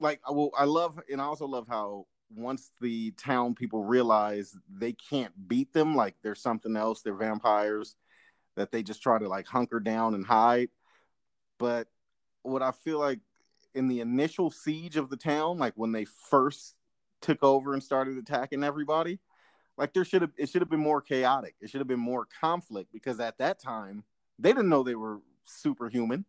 like 0.00 0.20
I 0.26 0.32
will 0.32 0.52
I 0.56 0.64
love 0.64 1.00
and 1.10 1.20
I 1.20 1.24
also 1.24 1.46
love 1.46 1.66
how 1.68 2.06
once 2.36 2.70
the 2.80 3.12
town 3.12 3.54
people 3.54 3.84
realize 3.84 4.56
they 4.70 4.92
can't 4.92 5.32
beat 5.48 5.72
them, 5.72 5.94
like 5.94 6.16
there's 6.22 6.40
something 6.40 6.76
else, 6.76 7.02
they're 7.02 7.14
vampires, 7.14 7.96
that 8.56 8.70
they 8.70 8.82
just 8.82 9.02
try 9.02 9.18
to 9.18 9.28
like 9.28 9.46
hunker 9.46 9.80
down 9.80 10.14
and 10.14 10.26
hide. 10.26 10.68
But 11.58 11.88
what 12.42 12.62
I 12.62 12.72
feel 12.72 12.98
like 12.98 13.20
in 13.74 13.88
the 13.88 14.00
initial 14.00 14.50
siege 14.50 14.96
of 14.96 15.10
the 15.10 15.16
town, 15.16 15.58
like 15.58 15.74
when 15.76 15.92
they 15.92 16.04
first 16.04 16.74
took 17.20 17.42
over 17.42 17.72
and 17.72 17.82
started 17.82 18.18
attacking 18.18 18.64
everybody, 18.64 19.18
like 19.78 19.92
there 19.92 20.04
should 20.04 20.22
have 20.22 20.32
it 20.36 20.48
should 20.48 20.62
have 20.62 20.70
been 20.70 20.80
more 20.80 21.00
chaotic. 21.00 21.54
It 21.60 21.70
should 21.70 21.80
have 21.80 21.88
been 21.88 22.00
more 22.00 22.26
conflict 22.40 22.92
because 22.92 23.20
at 23.20 23.38
that 23.38 23.58
time 23.58 24.04
they 24.38 24.50
didn't 24.50 24.68
know 24.68 24.82
they 24.82 24.94
were 24.94 25.20
superhuman. 25.44 26.24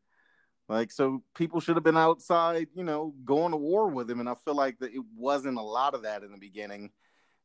Like 0.70 0.92
so 0.92 1.24
people 1.36 1.60
should 1.60 1.76
have 1.76 1.84
been 1.84 1.98
outside, 1.98 2.68
you 2.74 2.84
know, 2.84 3.14
going 3.26 3.52
to 3.52 3.58
war 3.58 3.90
with 3.90 4.10
him. 4.10 4.20
And 4.20 4.30
I 4.30 4.36
feel 4.36 4.56
like 4.56 4.80
that 4.80 4.94
it 4.94 5.04
wasn't 5.16 5.58
a 5.58 5.62
lot 5.62 5.94
of 5.94 6.04
that 6.04 6.24
in 6.24 6.32
the 6.32 6.38
beginning. 6.38 6.92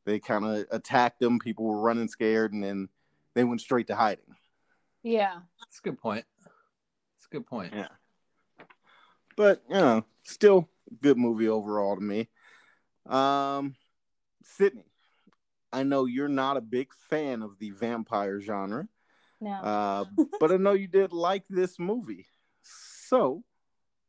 They 0.05 0.19
kind 0.19 0.45
of 0.45 0.65
attacked 0.71 1.19
them, 1.19 1.39
people 1.39 1.65
were 1.65 1.81
running 1.81 2.07
scared, 2.07 2.53
and 2.53 2.63
then 2.63 2.87
they 3.35 3.43
went 3.43 3.61
straight 3.61 3.87
to 3.87 3.95
hiding. 3.95 4.35
Yeah. 5.03 5.39
That's 5.59 5.79
a 5.79 5.81
good 5.81 5.99
point. 5.99 6.25
That's 6.43 7.25
a 7.25 7.29
good 7.29 7.45
point. 7.45 7.73
Yeah. 7.75 7.89
But 9.35 9.63
you 9.69 9.75
know, 9.75 10.05
still 10.23 10.69
good 11.01 11.17
movie 11.17 11.49
overall 11.49 11.95
to 11.95 12.01
me. 12.01 12.29
Um 13.05 13.75
Sydney, 14.43 14.85
I 15.71 15.83
know 15.83 16.05
you're 16.05 16.27
not 16.27 16.57
a 16.57 16.61
big 16.61 16.93
fan 17.09 17.41
of 17.41 17.59
the 17.59 17.71
vampire 17.71 18.39
genre. 18.41 18.87
No. 19.41 19.51
Uh, 19.51 20.05
but 20.39 20.51
I 20.51 20.57
know 20.57 20.73
you 20.73 20.87
did 20.87 21.13
like 21.13 21.43
this 21.49 21.79
movie. 21.79 22.27
So, 23.09 23.43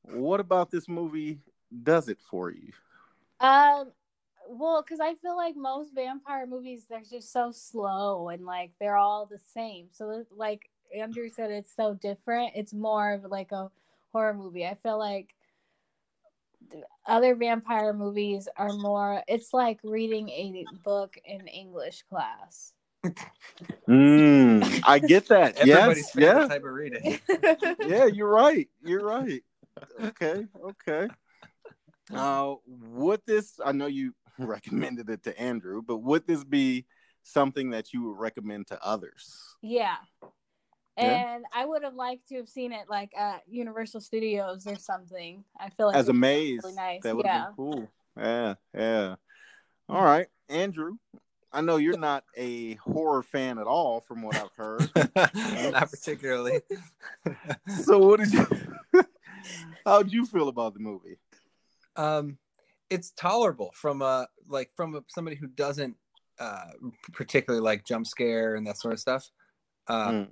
what 0.02 0.40
about 0.40 0.70
this 0.70 0.86
movie 0.86 1.38
does 1.84 2.10
it 2.10 2.18
for 2.20 2.50
you? 2.50 2.70
Um, 3.40 3.92
well, 4.50 4.82
because 4.82 5.00
I 5.00 5.14
feel 5.14 5.38
like 5.38 5.56
most 5.56 5.94
vampire 5.94 6.46
movies 6.46 6.84
they're 6.86 7.00
just 7.10 7.32
so 7.32 7.50
slow 7.50 8.28
and 8.28 8.44
like 8.44 8.72
they're 8.78 8.98
all 8.98 9.24
the 9.24 9.38
same. 9.38 9.86
So 9.90 10.26
like 10.36 10.68
Andrew 10.94 11.30
said, 11.30 11.50
it's 11.50 11.74
so 11.74 11.94
different. 11.94 12.52
It's 12.54 12.74
more 12.74 13.14
of 13.14 13.24
like 13.24 13.52
a 13.52 13.70
horror 14.12 14.34
movie. 14.34 14.66
I 14.66 14.76
feel 14.82 14.98
like 14.98 15.34
other 17.06 17.34
vampire 17.34 17.94
movies 17.94 18.48
are 18.58 18.74
more. 18.74 19.22
It's 19.28 19.54
like 19.54 19.80
reading 19.82 20.28
a 20.28 20.66
book 20.84 21.16
in 21.24 21.46
English 21.46 22.02
class. 22.02 22.74
Mm, 23.88 24.82
I 24.84 24.98
get 24.98 25.28
that. 25.28 25.56
Everybody's 25.58 25.98
yes, 25.98 26.12
favorite 26.12 26.40
yeah, 26.40 26.48
type 26.48 26.64
of 26.64 26.72
reading. 26.72 27.20
yeah. 27.88 28.06
You're 28.06 28.30
right. 28.30 28.68
You're 28.84 29.04
right. 29.04 29.42
Okay, 30.02 30.46
okay. 30.64 31.08
Uh, 32.12 32.54
would 32.66 33.20
this? 33.26 33.58
I 33.64 33.72
know 33.72 33.86
you 33.86 34.14
recommended 34.38 35.08
it 35.08 35.22
to 35.24 35.40
Andrew, 35.40 35.82
but 35.82 35.98
would 35.98 36.26
this 36.26 36.44
be 36.44 36.86
something 37.22 37.70
that 37.70 37.92
you 37.92 38.04
would 38.04 38.18
recommend 38.18 38.66
to 38.68 38.84
others? 38.84 39.56
Yeah. 39.62 39.96
Yeah. 40.98 41.34
And 41.34 41.44
I 41.54 41.64
would 41.64 41.82
have 41.82 41.94
liked 41.94 42.28
to 42.28 42.36
have 42.36 42.48
seen 42.48 42.72
it 42.72 42.86
like 42.90 43.16
at 43.16 43.42
Universal 43.48 44.00
Studios 44.02 44.66
or 44.66 44.76
something. 44.76 45.44
I 45.58 45.70
feel 45.70 45.86
like 45.86 45.96
As 45.96 46.08
a 46.08 46.12
maze, 46.12 46.60
really 46.62 46.74
nice. 46.74 47.02
that 47.02 47.16
would 47.16 47.24
yeah. 47.24 47.46
be 47.46 47.52
cool. 47.56 47.88
Yeah, 48.18 48.54
yeah. 48.74 49.14
All 49.88 50.04
right, 50.04 50.26
Andrew. 50.48 50.96
I 51.52 51.60
know 51.60 51.76
you're 51.76 51.98
not 51.98 52.24
a 52.36 52.74
horror 52.76 53.22
fan 53.22 53.58
at 53.58 53.66
all, 53.66 54.00
from 54.00 54.22
what 54.22 54.36
I've 54.36 54.52
heard. 54.56 54.90
Not 55.72 55.90
particularly. 55.90 56.60
so, 57.84 57.98
what 57.98 58.20
did 58.20 58.32
you? 58.32 58.46
How'd 59.84 60.12
you 60.12 60.26
feel 60.26 60.48
about 60.48 60.74
the 60.74 60.80
movie? 60.80 61.16
um, 61.96 62.38
it's 62.88 63.10
tolerable 63.12 63.70
from 63.74 64.02
a 64.02 64.26
like 64.48 64.70
from 64.74 64.96
a, 64.96 65.04
somebody 65.08 65.36
who 65.36 65.46
doesn't 65.46 65.96
uh, 66.38 66.70
particularly 67.12 67.62
like 67.62 67.84
jump 67.84 68.06
scare 68.06 68.54
and 68.54 68.66
that 68.66 68.78
sort 68.78 68.94
of 68.94 69.00
stuff. 69.00 69.30
Uh, 69.86 70.10
Mm. 70.10 70.28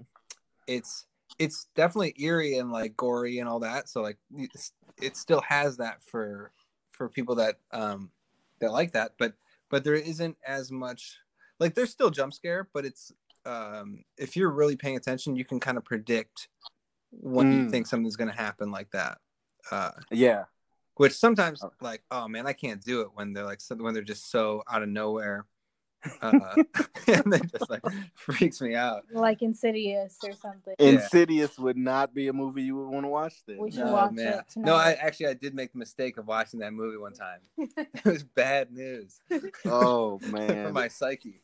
It's 0.66 1.06
it's 1.38 1.68
definitely 1.74 2.14
eerie 2.18 2.58
and 2.58 2.70
like 2.70 2.96
gory 2.96 3.38
and 3.38 3.48
all 3.48 3.60
that. 3.60 3.88
So 3.88 4.02
like 4.02 4.18
it 5.00 5.16
still 5.16 5.40
has 5.40 5.78
that 5.78 6.02
for 6.02 6.52
for 6.90 7.08
people 7.08 7.36
that 7.36 7.56
um 7.72 8.10
that 8.60 8.72
like 8.72 8.92
that, 8.92 9.12
but 9.18 9.32
but 9.70 9.84
there 9.84 9.94
isn't 9.94 10.36
as 10.46 10.70
much 10.70 11.18
like 11.60 11.74
there's 11.74 11.90
still 11.90 12.10
jump 12.10 12.32
scare, 12.34 12.68
but 12.72 12.84
it's 12.84 13.12
um 13.44 14.04
if 14.16 14.36
you're 14.36 14.50
really 14.50 14.76
paying 14.76 14.96
attention, 14.96 15.36
you 15.36 15.44
can 15.44 15.60
kind 15.60 15.78
of 15.78 15.84
predict 15.84 16.48
when 17.10 17.50
you 17.52 17.64
Mm. 17.64 17.70
think 17.70 17.86
something's 17.86 18.16
gonna 18.16 18.32
happen 18.32 18.70
like 18.70 18.90
that. 18.90 19.18
Uh, 19.70 19.92
Yeah, 20.10 20.44
which 20.96 21.12
sometimes 21.12 21.62
Oh. 21.62 21.70
like 21.80 22.02
oh 22.10 22.26
man 22.28 22.46
i 22.46 22.52
can't 22.52 22.82
do 22.82 23.02
it 23.02 23.10
when 23.14 23.32
they're 23.32 23.44
like 23.44 23.60
when 23.76 23.94
they're 23.94 24.02
just 24.02 24.30
so 24.30 24.62
out 24.68 24.82
of 24.82 24.88
nowhere 24.88 25.46
uh 26.22 26.54
and 27.08 27.32
they 27.32 27.40
just 27.40 27.68
like 27.68 27.82
freaks 28.14 28.60
me 28.60 28.74
out 28.74 29.02
Like 29.12 29.42
Insidious 29.42 30.16
or 30.24 30.32
something. 30.32 30.74
Insidious 30.78 31.58
would 31.58 31.76
not 31.76 32.14
be 32.14 32.28
a 32.28 32.32
movie 32.32 32.62
you 32.62 32.76
would 32.76 32.88
want 32.88 33.04
to 33.04 33.08
watch. 33.08 33.34
Then 33.46 33.58
We 33.58 33.70
should 33.72 33.80
no 33.80 33.92
watch 33.92 34.12
man 34.12 34.38
it 34.38 34.48
tonight. 34.48 34.66
no 34.66 34.74
i 34.76 34.92
actually 34.92 35.26
i 35.26 35.34
did 35.34 35.54
make 35.54 35.72
the 35.72 35.78
mistake 35.78 36.16
of 36.18 36.26
watching 36.26 36.60
that 36.60 36.72
movie 36.72 36.96
one 36.98 37.14
time 37.14 37.40
it 37.76 38.04
was 38.04 38.22
bad 38.22 38.70
news 38.72 39.20
Oh 39.64 40.20
man, 40.30 40.66
for 40.66 40.72
my 40.72 40.88
psyche 40.88 41.40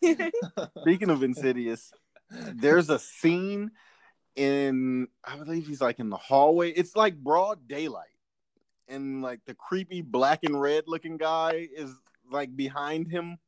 Speaking 0.83 1.11
of 1.11 1.23
Insidious, 1.23 1.93
there's 2.31 2.91
a 2.91 2.99
scene 2.99 3.71
in 4.37 5.09
I 5.25 5.37
believe 5.37 5.67
he's 5.67 5.81
like 5.81 5.99
in 5.99 6.11
the 6.11 6.17
hallway. 6.17 6.71
It's 6.71 6.97
like 6.97 7.17
broad 7.17 7.69
daylight, 7.69 8.09
and 8.89 9.23
like 9.23 9.41
the 9.47 9.55
creepy 9.55 10.01
black 10.01 10.41
and 10.45 10.61
red 10.61 10.85
looking 10.87 11.17
guy 11.17 11.69
is 11.75 11.95
like 12.31 12.55
behind 12.57 13.09
him. 13.11 13.39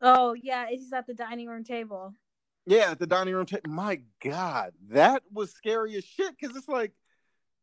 Oh 0.00 0.34
yeah, 0.34 0.66
he's 0.68 0.92
at 0.92 1.06
the 1.06 1.14
dining 1.14 1.48
room 1.48 1.64
table. 1.64 2.14
Yeah, 2.66 2.92
at 2.92 2.98
the 2.98 3.06
dining 3.06 3.34
room 3.34 3.46
table. 3.46 3.70
My 3.70 4.00
God, 4.22 4.72
that 4.90 5.22
was 5.32 5.52
scary 5.52 5.96
as 5.96 6.04
shit 6.04 6.34
because 6.38 6.56
it's 6.56 6.68
like 6.68 6.92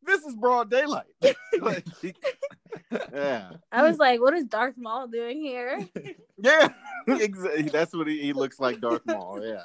this 0.03 0.23
is 0.23 0.35
broad 0.35 0.69
daylight. 0.69 1.05
like, 1.61 1.85
yeah, 3.13 3.51
I 3.71 3.83
was 3.83 3.97
like, 3.97 4.21
what 4.21 4.33
is 4.33 4.45
Darth 4.45 4.77
Maul 4.77 5.07
doing 5.07 5.41
here? 5.41 5.87
yeah, 6.37 6.69
exactly. 7.07 7.63
That's 7.63 7.93
what 7.93 8.07
he, 8.07 8.21
he 8.21 8.33
looks 8.33 8.59
like, 8.59 8.79
Darth 8.79 9.05
Maul. 9.05 9.43
Yeah. 9.43 9.63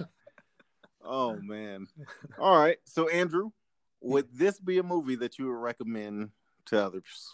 Oh 1.05 1.37
man. 1.37 1.87
All 2.38 2.59
right. 2.59 2.79
So 2.85 3.09
Andrew, 3.09 3.50
would 4.00 4.29
this 4.33 4.61
be 4.61 4.79
a 4.79 4.83
movie 4.83 5.17
that 5.17 5.38
you 5.38 5.47
would 5.47 5.61
recommend 5.61 6.31
to 6.67 6.85
others? 6.85 7.29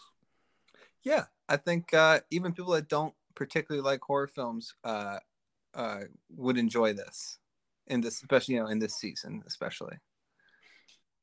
yeah 1.09 1.25
i 1.49 1.57
think 1.57 1.93
uh 1.95 2.21
even 2.31 2.53
people 2.53 2.73
that 2.73 2.89
don't 2.89 3.15
particularly 3.35 3.83
like 3.83 4.01
horror 4.03 4.27
films 4.27 4.75
uh 4.85 5.19
uh 5.75 6.01
would 6.37 6.59
enjoy 6.59 6.93
this 6.93 7.39
in 7.87 8.01
this 8.01 8.21
especially 8.23 8.55
you 8.55 8.61
know 8.63 8.69
in 8.69 8.79
this 8.79 8.95
season 8.95 9.43
especially 9.47 9.97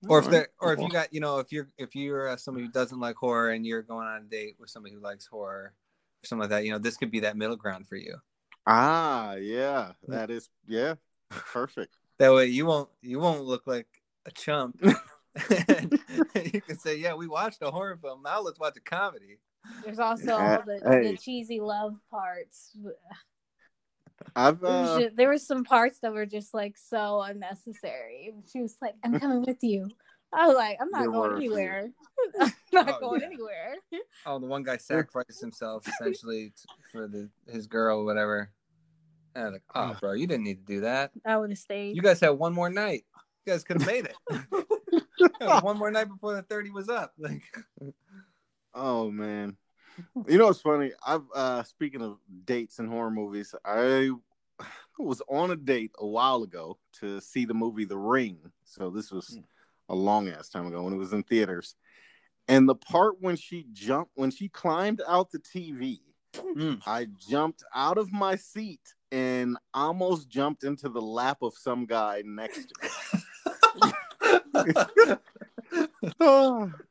or 0.08 0.20
if 0.20 0.26
All 0.26 0.32
they're 0.32 0.40
right. 0.42 0.50
or 0.62 0.74
if 0.74 0.80
you 0.80 0.90
got 0.90 1.14
you 1.14 1.20
know 1.20 1.40
if 1.40 1.52
you're 1.52 1.68
if 1.78 1.96
you're 1.96 2.30
uh, 2.30 2.38
somebody 2.38 2.66
who 2.66 2.72
doesn't 2.72 3.00
like 3.00 3.16
horror 3.16 3.52
and 3.52 3.66
you're 3.66 3.82
going 3.82 4.08
on 4.08 4.22
a 4.22 4.26
date 4.26 4.56
with 4.60 4.70
somebody 4.70 4.94
who 4.94 5.02
likes 5.02 5.26
horror 5.26 5.74
or 5.74 6.26
something 6.26 6.42
like 6.42 6.50
that 6.50 6.66
you 6.66 6.72
know 6.72 6.78
this 6.80 6.98
could 6.98 7.12
be 7.12 7.22
that 7.22 7.38
middle 7.38 7.56
ground 7.56 7.88
for 7.88 7.96
you 7.96 8.16
Ah, 8.68 9.36
yeah, 9.36 9.92
that 10.08 10.32
is 10.32 10.50
yeah, 10.68 10.96
perfect. 11.30 11.96
That 12.18 12.34
way 12.34 12.48
you 12.48 12.66
won't 12.66 12.90
you 13.02 13.20
won't 13.20 13.44
look 13.44 13.68
like 13.68 13.88
a 14.26 14.32
chump. 14.32 14.82
you 15.52 16.62
can 16.62 16.80
say, 16.80 16.98
"Yeah, 16.98 17.14
we 17.14 17.28
watched 17.28 17.62
a 17.62 17.70
horror 17.70 17.96
film. 18.02 18.24
Now 18.24 18.42
let's 18.42 18.60
watch 18.60 18.76
a 18.78 18.80
comedy." 18.80 19.38
There's 19.84 20.00
also 20.00 20.26
Yeah, 20.26 20.58
all 20.58 20.64
the, 20.66 20.82
hey. 20.84 21.12
the 21.12 21.18
cheesy 21.18 21.60
love 21.60 21.98
parts. 22.10 22.76
I've 24.36 24.60
There 24.60 24.72
was 24.72 24.90
uh, 24.90 25.00
ju- 25.00 25.12
there 25.16 25.28
were 25.30 25.38
some 25.38 25.64
parts 25.64 26.00
that 26.00 26.14
were 26.14 26.26
just 26.26 26.54
like 26.54 26.78
so 26.78 27.22
unnecessary. 27.22 28.34
She 28.52 28.62
was 28.62 28.78
like, 28.82 28.96
"I'm 29.04 29.20
coming 29.20 29.42
with 29.44 29.62
you." 29.64 29.90
I 30.34 30.48
was 30.48 30.56
like, 30.56 30.78
"I'm 30.82 30.90
not 30.90 31.02
There 31.02 31.12
going 31.12 31.30
were 31.32 31.36
anywhere. 31.38 31.92
I'm 32.40 32.54
not 32.74 32.90
Oh, 32.96 33.00
going 33.00 33.22
yeah. 33.22 33.28
anywhere." 33.28 33.76
Oh, 34.26 34.40
the 34.40 34.48
one 34.48 34.64
guy 34.64 34.78
sacrificed 34.78 35.42
himself 35.42 35.88
essentially 35.88 36.52
t- 36.56 36.66
for 36.92 37.08
the 37.08 37.30
his 37.48 37.68
girl, 37.68 38.00
or 38.00 38.06
whatever. 38.06 38.52
And 39.36 39.44
I 39.44 39.48
was 39.48 39.54
like, 39.54 39.64
"Oh, 39.76 39.98
bro, 40.00 40.14
you 40.14 40.28
didn't 40.28 40.46
need 40.46 40.66
to 40.66 40.74
do 40.74 40.82
that. 40.82 41.12
I 41.26 41.38
would 41.38 41.50
have 41.50 41.60
stayed. 41.60 41.96
You 41.96 42.02
guys 42.02 42.20
had 42.20 42.30
one 42.30 42.54
more 42.54 42.70
night. 42.70 43.06
You 43.46 43.54
guys 43.54 43.64
could 43.64 43.82
have 43.82 43.88
made 43.88 44.06
it. 44.06 45.04
One 45.64 45.78
more 45.78 45.92
night 45.92 46.08
before 46.10 46.34
the 46.34 46.42
thirty 46.42 46.72
was 46.72 46.90
up." 46.90 47.14
Like, 47.18 47.44
oh 48.74 49.12
man, 49.12 49.58
you 50.28 50.38
know 50.38 50.46
what's 50.48 50.62
funny? 50.62 50.92
I've 51.06 51.24
uh 51.34 51.64
speaking 51.64 52.02
of 52.02 52.18
dates 52.46 52.80
and 52.80 52.90
horror 52.90 53.12
movies, 53.12 53.54
I 53.64 54.12
was 55.00 55.22
on 55.30 55.52
a 55.52 55.56
date 55.56 55.92
a 56.00 56.08
while 56.08 56.44
ago 56.44 56.78
to 57.00 57.20
see 57.22 57.46
the 57.46 57.54
movie 57.54 57.86
The 57.86 57.98
Ring. 57.98 58.38
So 58.64 58.90
this 58.90 59.12
was 59.12 59.38
Mm. 59.38 59.44
a 59.90 59.96
long 59.96 60.30
ass 60.30 60.50
time 60.50 60.68
ago 60.68 60.84
when 60.84 60.94
it 60.94 60.98
was 60.98 61.14
in 61.14 61.24
theaters. 61.24 61.76
And 62.48 62.70
the 62.70 62.76
part 62.76 63.22
when 63.22 63.36
she 63.36 63.66
jumped, 63.74 64.12
when 64.16 64.32
she 64.32 64.50
climbed 64.50 65.02
out 65.08 65.32
the 65.32 65.40
TV, 65.40 66.00
mm. 66.34 66.80
I 66.86 67.08
jumped 67.30 67.64
out 67.74 67.98
of 67.98 68.12
my 68.12 68.36
seat 68.36 68.94
and 69.12 69.58
almost 69.74 70.30
jumped 70.30 70.64
into 70.64 70.90
the 70.90 71.02
lap 71.02 71.40
of 71.42 71.54
some 71.58 71.86
guy 71.86 72.22
next 72.26 72.68
to 72.68 72.76
me. 72.84 73.92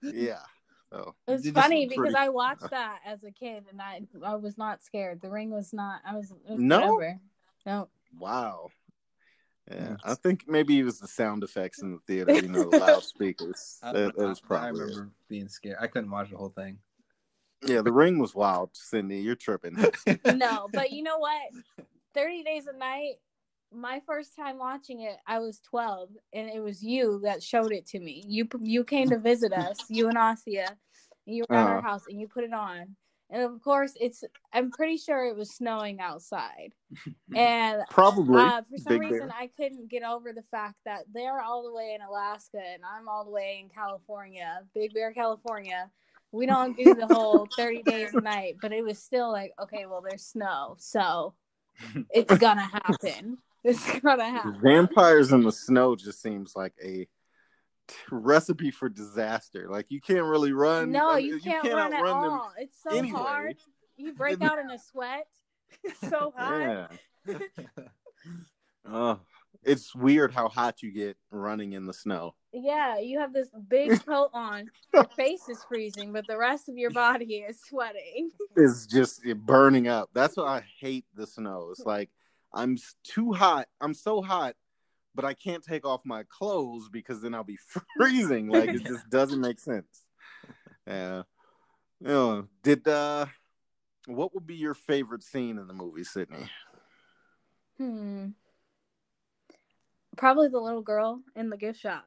yeah. 0.03 0.41
So 0.95 1.15
It's 1.27 1.43
Did 1.43 1.55
funny 1.55 1.87
because 1.87 1.99
pretty- 2.13 2.17
I 2.17 2.29
watched 2.29 2.71
that 2.71 2.99
as 3.05 3.23
a 3.25 3.31
kid 3.31 3.65
and 3.71 3.81
I 3.81 4.01
I 4.25 4.37
was 4.37 4.57
not 4.57 4.83
scared. 4.83 5.21
The 5.21 5.31
ring 5.31 5.51
was 5.51 5.73
not. 5.73 6.01
I 6.07 6.15
was, 6.17 6.33
was 6.49 6.59
No? 6.59 6.95
whatever. 6.95 7.21
No. 7.67 7.89
wow. 8.19 8.69
Yeah, 9.71 9.75
Yeah. 9.91 9.97
I 10.05 10.15
think 10.15 10.45
maybe 10.47 10.79
it 10.79 10.85
was 10.85 10.99
the 11.01 11.09
sound 11.09 11.43
effects 11.43 11.81
in 11.83 11.93
the 11.93 11.99
theater, 12.07 12.35
you 12.35 12.49
know, 12.49 12.69
the 12.71 12.79
loudspeakers. 12.79 13.79
I, 13.83 13.93
That, 13.93 14.17
that 14.17 14.29
was 14.29 14.41
I- 14.43 14.45
I 14.45 14.47
probably. 14.47 14.81
it. 14.81 14.85
remember 14.85 15.13
being 15.29 15.49
scared. 15.49 15.79
I 15.81 15.87
couldn't 15.87 16.11
watch 16.11 16.31
the 16.31 16.37
whole 16.37 16.51
thing. 16.51 16.79
Yeah, 17.67 17.81
the 17.81 17.93
ring 17.93 18.19
was 18.19 18.35
wild, 18.35 18.71
Cindy. 18.75 19.19
You're 19.21 19.37
tripping. 19.37 19.77
No, 20.37 20.69
but 20.73 20.93
you 20.93 21.03
know 21.03 21.19
what? 21.19 21.41
30 22.13 22.43
Days 22.45 22.67
a 22.67 22.77
Night, 22.77 23.15
my 23.73 24.01
first 24.07 24.37
time 24.37 24.59
watching 24.59 25.01
it, 25.03 25.17
I 25.27 25.39
was 25.41 25.61
12 25.61 26.11
and 26.33 26.49
it 26.49 26.61
was 26.61 26.83
you 26.83 27.21
that 27.25 27.43
showed 27.43 27.73
it 27.73 27.87
to 27.87 28.01
me. 28.01 28.23
You 28.27 28.49
you 28.61 28.85
came 28.85 29.11
to 29.11 29.19
visit 29.19 29.53
us, 29.53 29.79
you 29.89 30.09
and 30.09 30.19
Asia, 30.19 30.77
and 31.27 31.37
you 31.37 31.45
were 31.49 31.57
at 31.57 31.67
our 31.67 31.79
Uh-huh. 31.79 31.89
house 31.89 32.07
and 32.09 32.21
you 32.21 32.29
put 32.29 32.45
it 32.45 32.53
on. 32.53 32.97
And 33.31 33.43
of 33.43 33.61
course, 33.63 33.93
it's 34.01 34.23
I'm 34.53 34.71
pretty 34.71 34.97
sure 34.97 35.25
it 35.27 35.37
was 35.37 35.51
snowing 35.51 36.01
outside. 36.01 36.73
And 37.37 37.83
Probably. 37.91 38.43
uh, 38.45 38.63
for 38.63 38.79
some 38.79 38.93
Big 38.93 39.01
reason, 39.01 39.29
Bear. 39.29 39.37
I 39.37 39.49
couldn't 39.57 39.89
get 39.91 40.05
over 40.05 40.33
the 40.33 40.45
fact 40.51 40.77
that 40.85 41.05
they're 41.13 41.41
all 41.41 41.65
the 41.65 41.73
way 41.73 41.95
in 41.95 42.01
Alaska 42.01 42.61
and 42.63 42.83
I'm 42.85 43.09
all 43.09 43.25
the 43.25 43.31
way 43.33 43.59
in 43.61 43.69
California, 43.71 44.63
Big 44.73 44.95
Bear, 44.95 45.13
California. 45.13 45.91
We 46.31 46.47
don't 46.47 46.77
do 46.77 46.95
the 46.95 47.07
whole 47.09 47.47
30 47.57 47.83
days 47.83 48.15
a 48.15 48.21
night, 48.21 48.59
but 48.61 48.73
it 48.73 48.85
was 48.85 48.99
still 49.03 49.33
like, 49.33 49.53
okay, 49.61 49.87
well, 49.87 50.01
there's 50.01 50.25
snow, 50.25 50.77
so 50.79 51.35
it's 52.11 52.37
gonna 52.39 52.71
happen. 52.85 53.39
It's 53.71 54.01
gonna 54.01 54.29
happen. 54.29 54.61
Vampires 54.63 55.33
in 55.33 55.43
the 55.43 55.51
snow 55.51 55.97
just 55.97 56.21
seems 56.21 56.55
like 56.55 56.75
a 56.85 57.09
t- 57.89 57.95
recipe 58.11 58.71
for 58.71 58.91
disaster. 58.91 59.69
Like 59.71 59.87
you 59.89 60.03
can't 60.03 60.25
really 60.25 60.53
run. 60.53 60.93
No, 60.93 61.09
uh, 61.09 61.15
I 61.15 61.19
you 61.19 61.41
can't 61.41 61.65
run 61.65 61.95
at 61.95 62.05
all. 62.05 62.53
It's 62.59 62.83
so 62.83 62.91
anyway. 62.91 63.19
hard. 63.19 63.57
You 63.97 64.13
break 64.17 64.43
out 64.43 64.59
in 64.59 64.71
a 64.71 64.79
sweat. 64.79 65.27
It's 65.83 65.99
so 66.01 66.35
hot. 66.37 66.91
Yeah. 67.27 67.39
Oh, 68.87 69.21
it's 69.63 69.95
weird 69.95 70.31
how 70.31 70.49
hot 70.49 70.83
you 70.83 70.93
get 70.93 71.17
running 71.31 71.73
in 71.73 71.87
the 71.87 71.95
snow. 71.95 72.35
Yeah, 72.53 72.99
you 72.99 73.19
have 73.19 73.33
this 73.33 73.49
big 73.69 74.05
coat 74.05 74.29
on. 74.35 74.71
Your 74.93 75.05
face 75.17 75.49
is 75.49 75.65
freezing, 75.67 76.13
but 76.13 76.27
the 76.27 76.37
rest 76.37 76.69
of 76.69 76.77
your 76.77 76.91
body 76.91 77.37
is 77.37 77.63
sweating. 77.63 78.31
It's 78.57 78.87
just 78.87 79.23
burning 79.39 79.89
up. 79.89 80.11
That's 80.13 80.37
why 80.37 80.59
I 80.59 80.65
hate 80.81 81.07
the 81.15 81.27
snow. 81.27 81.69
It's 81.71 81.87
like 81.87 82.11
I'm 82.55 82.79
too 83.03 83.33
hot. 83.33 83.67
I'm 83.81 83.95
so 83.95 84.23
hot, 84.23 84.55
but 85.15 85.25
I 85.25 85.35
can't 85.35 85.63
take 85.63 85.85
off 85.85 86.03
my 86.05 86.23
clothes 86.29 86.89
because 86.89 87.21
then 87.21 87.35
I'll 87.35 87.45
be 87.45 87.59
freezing. 87.97 88.49
Like 88.49 88.71
it 88.71 88.85
just 88.85 89.09
doesn't 89.11 89.41
make 89.41 89.59
sense. 89.59 90.05
Yeah. 90.87 91.23
You 92.01 92.09
know, 92.09 92.49
did 92.63 92.87
uh 92.87 93.27
what 94.07 94.35
would 94.35 94.47
be 94.47 94.57
your 94.57 94.75
favorite 94.75 95.23
scene 95.23 95.59
in 95.59 95.67
the 95.67 95.75
movie, 95.75 96.05
Sydney? 96.05 96.47
Hmm. 97.79 98.29
Probably 100.17 100.49
the 100.49 100.61
little 100.61 100.83
girl 100.83 101.21
in 101.35 101.51
the 101.51 101.57
gift 101.57 101.81
shop. 101.81 102.07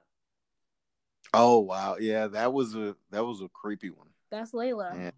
Oh 1.33 1.60
wow, 1.60 1.97
yeah, 1.99 2.27
that 2.27 2.53
was 2.53 2.75
a 2.75 2.95
that 3.12 3.25
was 3.25 3.41
a 3.41 3.49
creepy 3.49 3.89
one. 3.89 4.07
That's 4.31 4.51
Layla. 4.51 4.95
Yeah. 4.95 5.12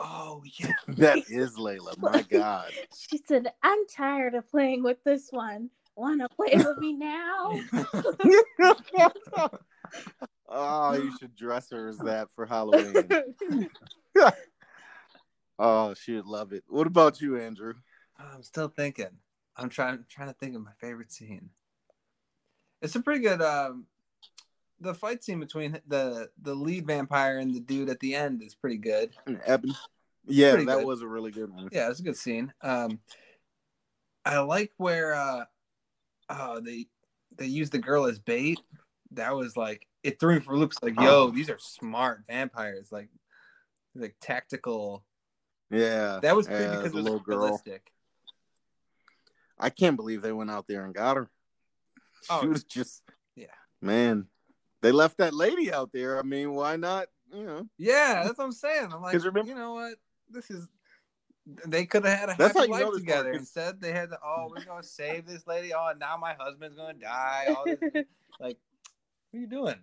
Oh 0.00 0.42
yeah. 0.58 0.72
That 0.88 1.18
is 1.28 1.56
Layla. 1.56 1.96
My 1.98 2.22
God. 2.22 2.70
She 2.96 3.18
said, 3.26 3.52
I'm 3.62 3.86
tired 3.86 4.34
of 4.34 4.50
playing 4.50 4.82
with 4.82 4.98
this 5.04 5.28
one. 5.30 5.70
Wanna 5.96 6.28
play 6.28 6.54
with 6.56 6.78
me 6.78 6.94
now? 6.94 7.60
oh, 10.48 10.94
you 10.94 11.12
should 11.18 11.36
dress 11.36 11.70
her 11.70 11.88
as 11.88 11.98
that 11.98 12.28
for 12.34 12.46
Halloween. 12.46 13.08
Oh, 15.58 15.92
she'd 15.92 16.24
love 16.24 16.54
it. 16.54 16.64
What 16.68 16.86
about 16.86 17.20
you, 17.20 17.38
Andrew? 17.38 17.74
I'm 18.18 18.42
still 18.42 18.68
thinking. 18.68 19.10
I'm 19.56 19.68
trying 19.68 20.04
trying 20.08 20.28
to 20.28 20.34
think 20.34 20.56
of 20.56 20.62
my 20.62 20.72
favorite 20.80 21.12
scene. 21.12 21.50
It's 22.80 22.94
a 22.94 23.00
pretty 23.00 23.20
good 23.20 23.42
um 23.42 23.86
the 24.80 24.94
fight 24.94 25.22
scene 25.22 25.40
between 25.40 25.78
the 25.86 26.30
the 26.42 26.54
lead 26.54 26.86
vampire 26.86 27.38
and 27.38 27.54
the 27.54 27.60
dude 27.60 27.88
at 27.90 28.00
the 28.00 28.14
end 28.14 28.42
is 28.42 28.54
pretty 28.54 28.78
good. 28.78 29.10
Eben? 29.44 29.74
Yeah, 30.26 30.50
Pretty 30.52 30.66
that 30.66 30.78
good. 30.78 30.86
was 30.86 31.02
a 31.02 31.06
really 31.06 31.30
good 31.30 31.52
one. 31.52 31.68
Yeah, 31.72 31.88
it's 31.90 32.00
a 32.00 32.02
good 32.04 32.16
scene. 32.16 32.52
Um 32.62 32.98
I 34.24 34.38
like 34.40 34.72
where 34.76 35.14
uh 35.14 35.44
oh 36.28 36.60
they 36.60 36.86
they 37.36 37.46
used 37.46 37.72
the 37.72 37.78
girl 37.78 38.04
as 38.06 38.18
bait. 38.18 38.60
That 39.12 39.34
was 39.34 39.56
like 39.56 39.86
it 40.02 40.18
threw 40.20 40.34
me 40.34 40.40
for 40.40 40.56
loops 40.56 40.78
like, 40.82 40.98
yo, 41.00 41.24
Oh. 41.24 41.30
these 41.30 41.50
are 41.50 41.58
smart 41.58 42.22
vampires, 42.26 42.90
like 42.92 43.08
like 43.94 44.14
tactical. 44.20 45.04
Yeah, 45.70 46.18
That 46.22 46.34
was 46.36 46.48
yeah, 46.48 46.76
because 46.76 46.80
the 46.80 46.86
it 46.88 46.94
was 46.94 47.04
little 47.04 47.20
girl. 47.20 47.38
realistic. 47.44 47.92
I 49.58 49.68
can't 49.70 49.96
believe 49.96 50.22
they 50.22 50.32
went 50.32 50.50
out 50.50 50.66
there 50.66 50.84
and 50.84 50.94
got 50.94 51.16
her. 51.16 51.30
Oh, 52.30 52.40
she 52.40 52.46
was 52.48 52.64
just, 52.64 53.02
yeah. 53.36 53.46
man. 53.80 54.26
They 54.82 54.92
left 54.92 55.18
that 55.18 55.34
lady 55.34 55.72
out 55.72 55.90
there. 55.92 56.18
I 56.18 56.22
mean, 56.22 56.54
why 56.54 56.76
not? 56.76 57.06
You 57.32 57.44
know, 57.44 57.68
Yeah, 57.78 58.22
that's 58.24 58.38
what 58.38 58.44
I'm 58.44 58.52
saying. 58.52 58.88
I'm 58.92 59.02
like, 59.02 59.14
remember- 59.14 59.48
you 59.48 59.54
know 59.54 59.74
what? 59.74 59.94
This 60.30 60.50
is. 60.50 60.68
They 61.66 61.84
could 61.86 62.04
have 62.04 62.18
had 62.18 62.28
a 62.28 62.34
happy 62.34 62.66
life 62.68 62.92
together. 62.94 63.32
Instead, 63.32 63.80
they 63.80 63.92
had 63.92 64.10
to. 64.10 64.18
Oh, 64.24 64.48
we're 64.50 64.64
gonna 64.64 64.82
save 64.82 65.26
this 65.26 65.46
lady. 65.46 65.72
Oh, 65.74 65.92
now 65.98 66.16
my 66.16 66.34
husband's 66.38 66.76
gonna 66.76 66.94
die. 66.94 67.46
All 67.48 67.64
this, 67.64 67.78
like, 68.40 68.56
what 69.30 69.34
are 69.34 69.38
you 69.40 69.46
doing? 69.46 69.76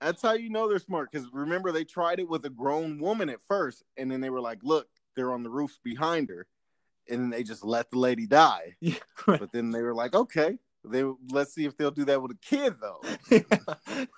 that's 0.00 0.20
how 0.22 0.32
you 0.32 0.50
know 0.50 0.68
they're 0.68 0.80
smart. 0.80 1.10
Because 1.12 1.28
remember, 1.32 1.70
they 1.70 1.84
tried 1.84 2.18
it 2.18 2.28
with 2.28 2.44
a 2.44 2.50
grown 2.50 2.98
woman 2.98 3.28
at 3.28 3.40
first, 3.42 3.84
and 3.96 4.10
then 4.10 4.20
they 4.20 4.30
were 4.30 4.40
like, 4.40 4.58
"Look, 4.64 4.88
they're 5.14 5.32
on 5.32 5.42
the 5.44 5.50
roofs 5.50 5.78
behind 5.84 6.28
her," 6.28 6.46
and 7.08 7.20
then 7.20 7.30
they 7.30 7.44
just 7.44 7.62
let 7.64 7.90
the 7.90 7.98
lady 7.98 8.26
die. 8.26 8.74
But 9.26 9.52
then 9.52 9.70
they 9.70 9.82
were 9.82 9.94
like, 9.94 10.14
"Okay, 10.14 10.58
they 10.84 11.04
let's 11.30 11.54
see 11.54 11.64
if 11.64 11.76
they'll 11.76 11.90
do 11.90 12.04
that 12.06 12.20
with 12.22 12.32
a 12.32 12.38
kid, 12.42 12.74
though." 12.80 13.00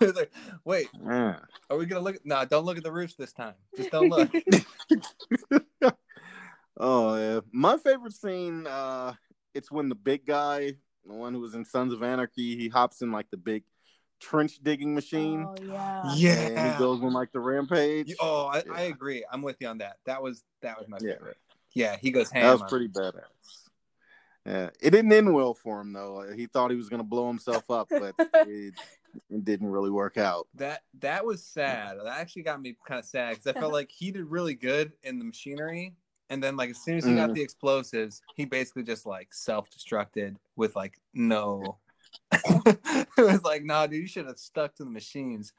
It's 0.00 0.16
like, 0.18 0.33
wait, 0.64 0.88
Yeah. 1.05 1.38
are 1.70 1.77
we 1.77 1.87
gonna 1.87 2.00
look? 2.03 2.16
No, 2.24 2.44
don't 2.44 2.64
look 2.64 2.77
at 2.77 2.83
the 2.85 2.92
roofs 2.92 3.14
this 3.14 3.33
time. 3.33 3.55
Just 3.77 3.90
don't 3.90 4.09
look. 4.09 4.31
Oh 6.77 7.16
yeah, 7.16 7.40
my 7.53 7.77
favorite 7.77 8.14
scene. 8.14 8.66
Uh, 8.66 9.14
it's 9.55 9.70
when 9.70 9.88
the 9.88 9.94
big 9.94 10.27
guy, 10.27 10.72
the 11.07 11.14
one 11.14 11.33
who 11.33 11.38
was 11.40 11.55
in 11.55 11.64
Sons 11.64 11.92
of 11.92 12.03
Anarchy, 12.03 12.57
he 12.57 12.68
hops 12.68 13.00
in 13.00 13.12
like 13.12 13.31
the 13.31 13.37
big 13.37 13.62
trench 14.18 14.59
digging 14.61 14.92
machine, 14.92 15.46
Oh 15.48 15.55
yeah. 15.62 16.03
and 16.05 16.18
yeah. 16.18 16.72
he 16.72 16.79
goes 16.79 17.00
on 17.00 17.12
like 17.12 17.31
the 17.31 17.38
rampage. 17.38 18.12
Oh, 18.20 18.46
I, 18.46 18.64
I 18.74 18.81
agree. 18.83 19.24
I'm 19.31 19.42
with 19.42 19.57
you 19.61 19.68
on 19.68 19.79
that. 19.79 19.98
That 20.07 20.20
was 20.20 20.42
that 20.62 20.77
was 20.77 20.88
my 20.88 20.98
favorite. 20.98 21.37
Yeah, 21.74 21.96
he 21.96 22.11
goes 22.11 22.31
ham. 22.33 22.42
that 22.42 22.53
was 22.53 22.62
on 22.62 22.68
pretty 22.68 22.88
badass. 22.88 23.22
Yeah, 24.46 24.70
it 24.80 24.90
didn't 24.90 25.12
end 25.12 25.33
well 25.33 25.54
for 25.54 25.80
him 25.80 25.92
though. 25.92 26.26
He 26.35 26.46
thought 26.46 26.70
he 26.70 26.76
was 26.76 26.88
gonna 26.88 27.02
blow 27.02 27.28
himself 27.28 27.70
up, 27.70 27.88
but 27.88 28.14
it, 28.46 28.74
it 29.30 29.44
didn't 29.44 29.68
really 29.70 29.90
work 29.90 30.18
out. 30.18 30.48
That 30.54 30.83
that 31.00 31.24
was 31.24 31.42
sad. 31.42 31.96
That 31.98 32.18
actually 32.18 32.42
got 32.42 32.61
me 32.61 32.76
kind 32.87 32.98
of 32.98 33.07
sad 33.07 33.30
because 33.30 33.46
I 33.46 33.59
felt 33.59 33.72
like 33.72 33.90
he 33.90 34.11
did 34.11 34.24
really 34.26 34.54
good 34.54 34.92
in 35.02 35.18
the 35.18 35.24
machinery, 35.24 35.94
and 36.28 36.42
then 36.42 36.57
like 36.57 36.70
as 36.70 36.85
soon 36.85 36.98
as 36.98 37.07
he 37.07 37.14
got 37.14 37.30
Mm. 37.30 37.35
the 37.35 37.42
explosives, 37.42 38.20
he 38.37 38.44
basically 38.44 38.83
just 38.83 39.07
like 39.07 39.33
self-destructed 39.33 40.37
with 40.57 40.76
like 40.76 41.00
no. 41.14 41.78
it 42.33 43.09
was 43.16 43.44
like, 43.44 43.64
nah, 43.64 43.87
dude, 43.87 44.02
you 44.02 44.07
should 44.09 44.26
have 44.26 44.38
stuck 44.38 44.74
to 44.74 44.85
the 44.85 44.90
machines. 44.90 45.54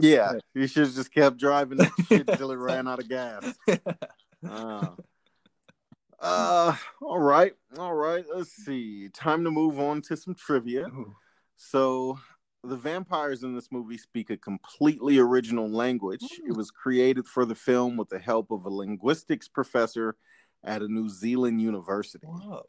Yeah, 0.00 0.32
you 0.54 0.66
should 0.66 0.86
have 0.86 0.94
just 0.94 1.12
kept 1.12 1.38
driving 1.38 1.78
that 1.78 1.92
shit 2.08 2.28
until 2.28 2.52
it 2.52 2.56
ran 2.56 2.86
out 2.88 3.00
of 3.00 3.08
gas. 3.08 3.54
Uh, 4.48 4.90
uh, 6.20 6.74
all 7.00 7.18
right, 7.18 7.54
all 7.78 7.94
right. 7.94 8.24
Let's 8.32 8.52
see. 8.52 9.08
Time 9.10 9.44
to 9.44 9.50
move 9.50 9.78
on 9.78 10.02
to 10.02 10.16
some 10.16 10.34
trivia. 10.34 10.86
Ooh. 10.88 11.14
So, 11.56 12.18
the 12.64 12.76
vampires 12.76 13.42
in 13.44 13.54
this 13.54 13.68
movie 13.70 13.98
speak 13.98 14.30
a 14.30 14.36
completely 14.36 15.18
original 15.18 15.68
language. 15.70 16.24
It 16.46 16.56
was 16.56 16.70
created 16.70 17.26
for 17.26 17.44
the 17.44 17.54
film 17.54 17.96
with 17.96 18.08
the 18.08 18.18
help 18.18 18.50
of 18.50 18.64
a 18.64 18.70
linguistics 18.70 19.48
professor 19.48 20.16
at 20.64 20.82
a 20.82 20.88
New 20.88 21.08
Zealand 21.08 21.60
university. 21.60 22.26
Whoa. 22.26 22.64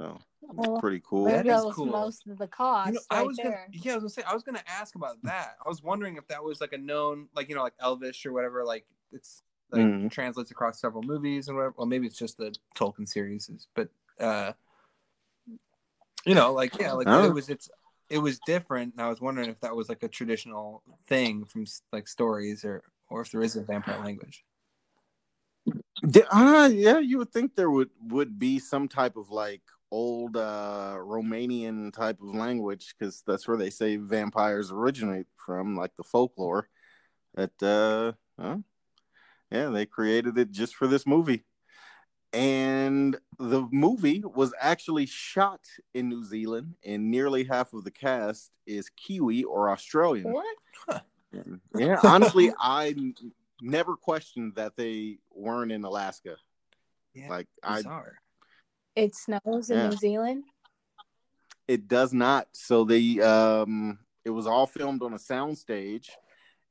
Oh, 0.00 0.18
Well, 0.42 0.78
pretty 0.80 1.02
cool. 1.04 1.24
there 1.24 1.42
That 1.42 1.46
is 1.46 1.62
goes 1.62 1.74
cool. 1.74 1.86
most 1.86 2.26
of 2.28 2.38
the 2.38 2.46
cost. 2.46 2.88
You 2.88 2.94
know, 2.94 3.00
I 3.10 3.18
right 3.18 3.26
was 3.26 3.36
gonna, 3.36 3.56
yeah, 3.72 3.92
I 3.92 3.94
was 3.96 4.02
gonna 4.04 4.10
say, 4.10 4.22
I 4.22 4.32
was 4.34 4.42
gonna 4.44 4.62
ask 4.66 4.94
about 4.94 5.16
that. 5.24 5.56
I 5.64 5.68
was 5.68 5.82
wondering 5.82 6.16
if 6.16 6.26
that 6.28 6.42
was 6.42 6.60
like 6.60 6.72
a 6.72 6.78
known, 6.78 7.28
like 7.34 7.48
you 7.48 7.54
know, 7.56 7.62
like 7.62 7.74
Elvish 7.80 8.24
or 8.24 8.32
whatever. 8.32 8.64
Like 8.64 8.86
it's 9.12 9.42
like 9.70 9.82
Mhm. 9.84 10.10
translates 10.10 10.50
across 10.50 10.80
several 10.80 11.02
movies 11.02 11.48
and 11.48 11.56
whatever. 11.56 11.74
Well, 11.76 11.86
maybe 11.86 12.06
it's 12.06 12.18
just 12.18 12.38
the 12.38 12.54
Tolkien 12.74 13.08
series, 13.08 13.50
but 13.74 13.88
uh, 14.18 14.52
you 16.24 16.34
know, 16.34 16.52
like 16.52 16.78
yeah, 16.78 16.92
like 16.92 17.06
Oh. 17.08 17.24
it 17.24 17.34
was, 17.34 17.48
it's, 17.48 17.70
it 18.10 18.18
was 18.18 18.38
different. 18.40 18.94
And 18.94 19.02
I 19.02 19.08
was 19.08 19.20
wondering 19.20 19.48
if 19.50 19.60
that 19.60 19.76
was 19.76 19.88
like 19.88 20.02
a 20.02 20.08
traditional 20.08 20.82
thing 21.06 21.44
from 21.44 21.66
like 21.92 22.08
stories, 22.08 22.64
or 22.64 22.82
or 23.10 23.22
if 23.22 23.30
there 23.30 23.42
is 23.42 23.56
a 23.56 23.62
vampire 23.62 23.98
language. 24.02 24.44
Uh, 26.30 26.70
yeah, 26.72 26.98
you 26.98 27.18
would 27.18 27.32
think 27.32 27.54
there 27.54 27.70
would 27.70 27.90
would 28.08 28.38
be 28.38 28.58
some 28.58 28.88
type 28.88 29.16
of 29.16 29.30
like 29.30 29.62
old 29.90 30.36
uh 30.36 30.96
Romanian 30.98 31.92
type 31.92 32.20
of 32.20 32.34
language 32.34 32.94
because 32.98 33.22
that's 33.26 33.48
where 33.48 33.56
they 33.56 33.70
say 33.70 33.96
vampires 33.96 34.70
originate 34.70 35.26
from, 35.36 35.76
like 35.76 35.94
the 35.96 36.04
folklore. 36.04 36.68
That 37.34 37.62
uh, 37.62 38.12
huh? 38.40 38.58
Yeah, 39.50 39.68
they 39.68 39.86
created 39.86 40.36
it 40.38 40.50
just 40.50 40.74
for 40.74 40.86
this 40.86 41.06
movie, 41.06 41.44
and 42.32 43.18
the 43.38 43.66
movie 43.72 44.22
was 44.24 44.52
actually 44.60 45.06
shot 45.06 45.60
in 45.94 46.08
New 46.08 46.24
Zealand, 46.24 46.74
and 46.84 47.10
nearly 47.10 47.44
half 47.44 47.72
of 47.72 47.84
the 47.84 47.90
cast 47.90 48.50
is 48.66 48.90
Kiwi 48.90 49.44
or 49.44 49.70
Australian. 49.70 50.32
What? 50.32 50.56
Yeah, 51.74 52.00
honestly, 52.04 52.50
I 52.60 52.88
n- 52.88 53.14
never 53.60 53.96
questioned 53.96 54.54
that 54.56 54.76
they 54.76 55.18
weren't 55.30 55.72
in 55.72 55.84
Alaska. 55.84 56.36
Yeah, 57.14 57.28
Like 57.28 57.48
I. 57.62 57.82
It 58.94 59.14
snows 59.14 59.70
in 59.70 59.78
Yeah. 59.78 59.88
New 59.90 59.96
Zealand. 59.96 60.44
It 61.68 61.86
does 61.86 62.12
not. 62.12 62.48
So 62.52 62.84
they 62.84 63.20
um 63.20 63.98
it 64.24 64.30
was 64.30 64.46
all 64.46 64.66
filmed 64.66 65.02
on 65.02 65.12
a 65.12 65.18
soundstage 65.18 66.08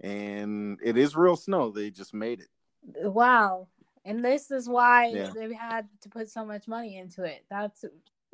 and 0.01 0.79
it 0.83 0.97
is 0.97 1.15
real 1.15 1.35
snow. 1.35 1.71
They 1.71 1.89
just 1.89 2.13
made 2.13 2.41
it. 2.41 2.49
Wow. 2.95 3.67
And 4.05 4.23
this 4.23 4.51
is 4.51 4.69
why 4.69 5.07
Yeah. 5.07 5.31
they 5.35 5.53
had 5.53 5.87
to 6.01 6.09
put 6.09 6.29
so 6.29 6.45
much 6.45 6.67
money 6.67 6.97
into 6.97 7.23
it. 7.23 7.45
That's 7.49 7.83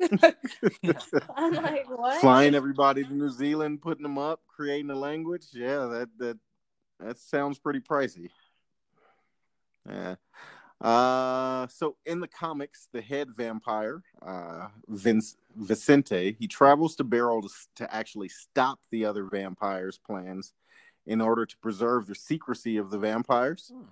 I'm 1.36 1.52
like, 1.54 1.88
what? 1.88 2.20
Flying 2.20 2.54
everybody 2.54 3.04
to 3.04 3.12
New 3.14 3.30
Zealand, 3.30 3.80
putting 3.80 4.02
them 4.02 4.18
up, 4.18 4.40
creating 4.48 4.90
a 4.90 4.94
language. 4.94 5.46
Yeah, 5.52 5.86
that 5.86 6.08
that 6.18 6.38
that 7.00 7.18
sounds 7.18 7.58
pretty 7.58 7.80
pricey. 7.80 8.28
Yeah. 9.88 10.16
Uh 10.80 11.66
so 11.68 11.96
in 12.04 12.20
the 12.20 12.28
comics, 12.28 12.88
the 12.92 13.00
head 13.00 13.28
vampire, 13.34 14.02
uh 14.20 14.68
Vince 14.88 15.36
Vicente, 15.56 16.36
he 16.38 16.46
travels 16.48 16.96
to 16.96 17.04
Barrow 17.04 17.40
to, 17.40 17.48
to 17.76 17.94
actually 17.94 18.28
stop 18.28 18.80
the 18.90 19.04
other 19.04 19.24
vampires' 19.24 19.98
plans 19.98 20.52
in 21.06 21.20
order 21.20 21.46
to 21.46 21.56
preserve 21.58 22.06
the 22.06 22.14
secrecy 22.14 22.76
of 22.76 22.90
the 22.90 22.98
vampires. 22.98 23.70
Hmm. 23.72 23.82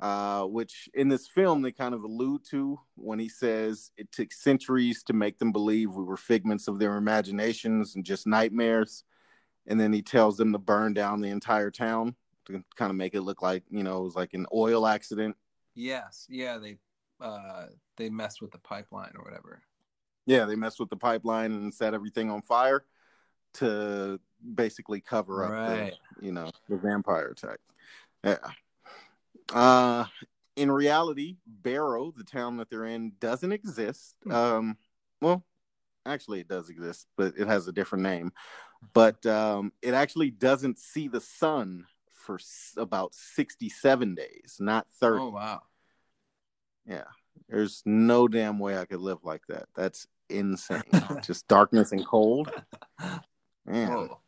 Uh, 0.00 0.42
which 0.44 0.88
in 0.94 1.08
this 1.08 1.26
film 1.26 1.62
they 1.62 1.72
kind 1.72 1.94
of 1.94 2.02
allude 2.02 2.44
to 2.50 2.78
when 2.96 3.18
he 3.18 3.28
says 3.28 3.90
it 3.96 4.10
took 4.12 4.32
centuries 4.32 5.02
to 5.04 5.12
make 5.12 5.38
them 5.38 5.52
believe 5.52 5.92
we 5.92 6.04
were 6.04 6.16
figments 6.16 6.68
of 6.68 6.78
their 6.78 6.96
imaginations 6.96 7.94
and 7.94 8.04
just 8.04 8.26
nightmares. 8.26 9.04
And 9.66 9.80
then 9.80 9.92
he 9.92 10.02
tells 10.02 10.36
them 10.36 10.52
to 10.52 10.58
burn 10.58 10.92
down 10.94 11.20
the 11.20 11.28
entire 11.30 11.70
town 11.70 12.16
to 12.46 12.62
kind 12.76 12.90
of 12.90 12.96
make 12.96 13.14
it 13.14 13.22
look 13.22 13.40
like, 13.40 13.62
you 13.70 13.82
know, 13.82 14.00
it 14.00 14.04
was 14.04 14.16
like 14.16 14.34
an 14.34 14.46
oil 14.52 14.86
accident. 14.86 15.36
Yes, 15.74 16.26
yeah, 16.28 16.58
they 16.58 16.78
uh 17.20 17.66
they 17.96 18.10
messed 18.10 18.42
with 18.42 18.50
the 18.50 18.58
pipeline 18.58 19.12
or 19.16 19.24
whatever. 19.24 19.62
Yeah, 20.26 20.44
they 20.44 20.56
messed 20.56 20.80
with 20.80 20.90
the 20.90 20.96
pipeline 20.96 21.52
and 21.52 21.72
set 21.72 21.94
everything 21.94 22.30
on 22.30 22.42
fire 22.42 22.84
to 23.54 24.18
basically 24.54 25.00
cover 25.00 25.44
up 25.44 25.52
Right. 25.52 25.94
the, 26.20 26.26
you 26.26 26.32
know, 26.32 26.50
the 26.68 26.76
vampire 26.76 27.28
attack. 27.28 27.58
Yeah. 28.24 28.38
Uh 29.52 30.06
in 30.56 30.70
reality, 30.70 31.36
Barrow, 31.46 32.12
the 32.16 32.22
town 32.24 32.58
that 32.58 32.70
they're 32.70 32.84
in, 32.84 33.12
doesn't 33.20 33.52
exist. 33.52 34.14
Hmm. 34.24 34.32
Um 34.32 34.76
well, 35.20 35.44
actually 36.06 36.40
it 36.40 36.48
does 36.48 36.68
exist, 36.70 37.06
but 37.16 37.34
it 37.36 37.46
has 37.46 37.66
a 37.68 37.72
different 37.72 38.02
name. 38.04 38.32
But 38.92 39.24
um 39.26 39.72
it 39.82 39.94
actually 39.94 40.30
doesn't 40.30 40.78
see 40.78 41.08
the 41.08 41.20
sun 41.20 41.86
for 42.12 42.36
s- 42.36 42.74
about 42.76 43.14
67 43.14 44.14
days, 44.14 44.56
not 44.60 44.86
30. 45.00 45.22
Oh 45.22 45.30
wow. 45.30 45.62
Yeah. 46.86 47.04
There's 47.48 47.82
no 47.84 48.28
damn 48.28 48.58
way 48.58 48.78
I 48.78 48.84
could 48.84 49.00
live 49.00 49.24
like 49.24 49.46
that. 49.48 49.66
That's 49.74 50.06
insane. 50.30 50.82
Just 51.22 51.46
darkness 51.48 51.92
and 51.92 52.06
cold. 52.06 52.50
Man. 53.66 53.88
Whoa. 53.88 54.20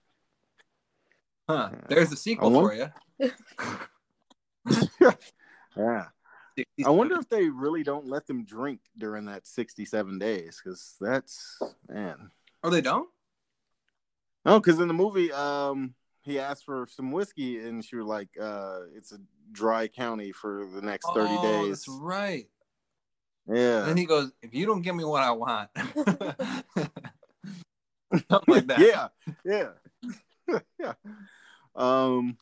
Huh. 1.49 1.71
Yeah. 1.73 1.79
There's 1.89 2.13
a 2.13 2.17
sequel 2.17 2.57
I 2.57 2.61
for 2.61 2.75
you. 2.75 3.31
yeah. 5.77 6.07
I 6.85 6.91
wonder 6.91 7.17
if 7.19 7.29
they 7.29 7.49
really 7.49 7.83
don't 7.83 8.07
let 8.07 8.27
them 8.27 8.45
drink 8.45 8.81
during 8.97 9.27
that 9.27 9.47
67 9.47 10.19
days 10.19 10.61
because 10.63 10.95
that's, 11.01 11.59
man. 11.89 12.31
Oh, 12.63 12.71
they 12.71 12.81
don't? 12.81 13.09
No, 14.45 14.59
because 14.61 14.81
in 14.81 14.89
the 14.89 14.95
movie, 14.95 15.33
um, 15.33 15.95
he 16.23 16.39
asked 16.39 16.65
for 16.65 16.87
some 16.91 17.13
whiskey 17.13 17.61
and 17.61 17.85
she 17.85 17.97
was 17.97 18.07
like, 18.07 18.31
uh, 18.41 18.81
it's 18.95 19.13
a 19.13 19.19
dry 19.53 19.89
county 19.89 20.33
for 20.33 20.67
the 20.75 20.83
next 20.83 21.07
30 21.15 21.29
oh, 21.31 21.43
days. 21.43 21.85
That's 21.85 21.89
right. 22.01 22.47
Yeah. 23.49 23.81
And 23.81 23.89
then 23.91 23.97
he 23.97 24.07
goes, 24.07 24.33
"If 24.43 24.55
you 24.55 24.67
don't 24.67 24.83
give 24.83 24.97
me 24.97 25.05
what 25.05 25.23
I 25.23 25.31
want." 25.31 25.71
Something 28.29 28.55
like 28.55 28.67
that. 28.67 28.79
Yeah, 29.45 29.69
yeah, 30.49 30.59
yeah. 30.79 30.93
Um, 31.75 32.37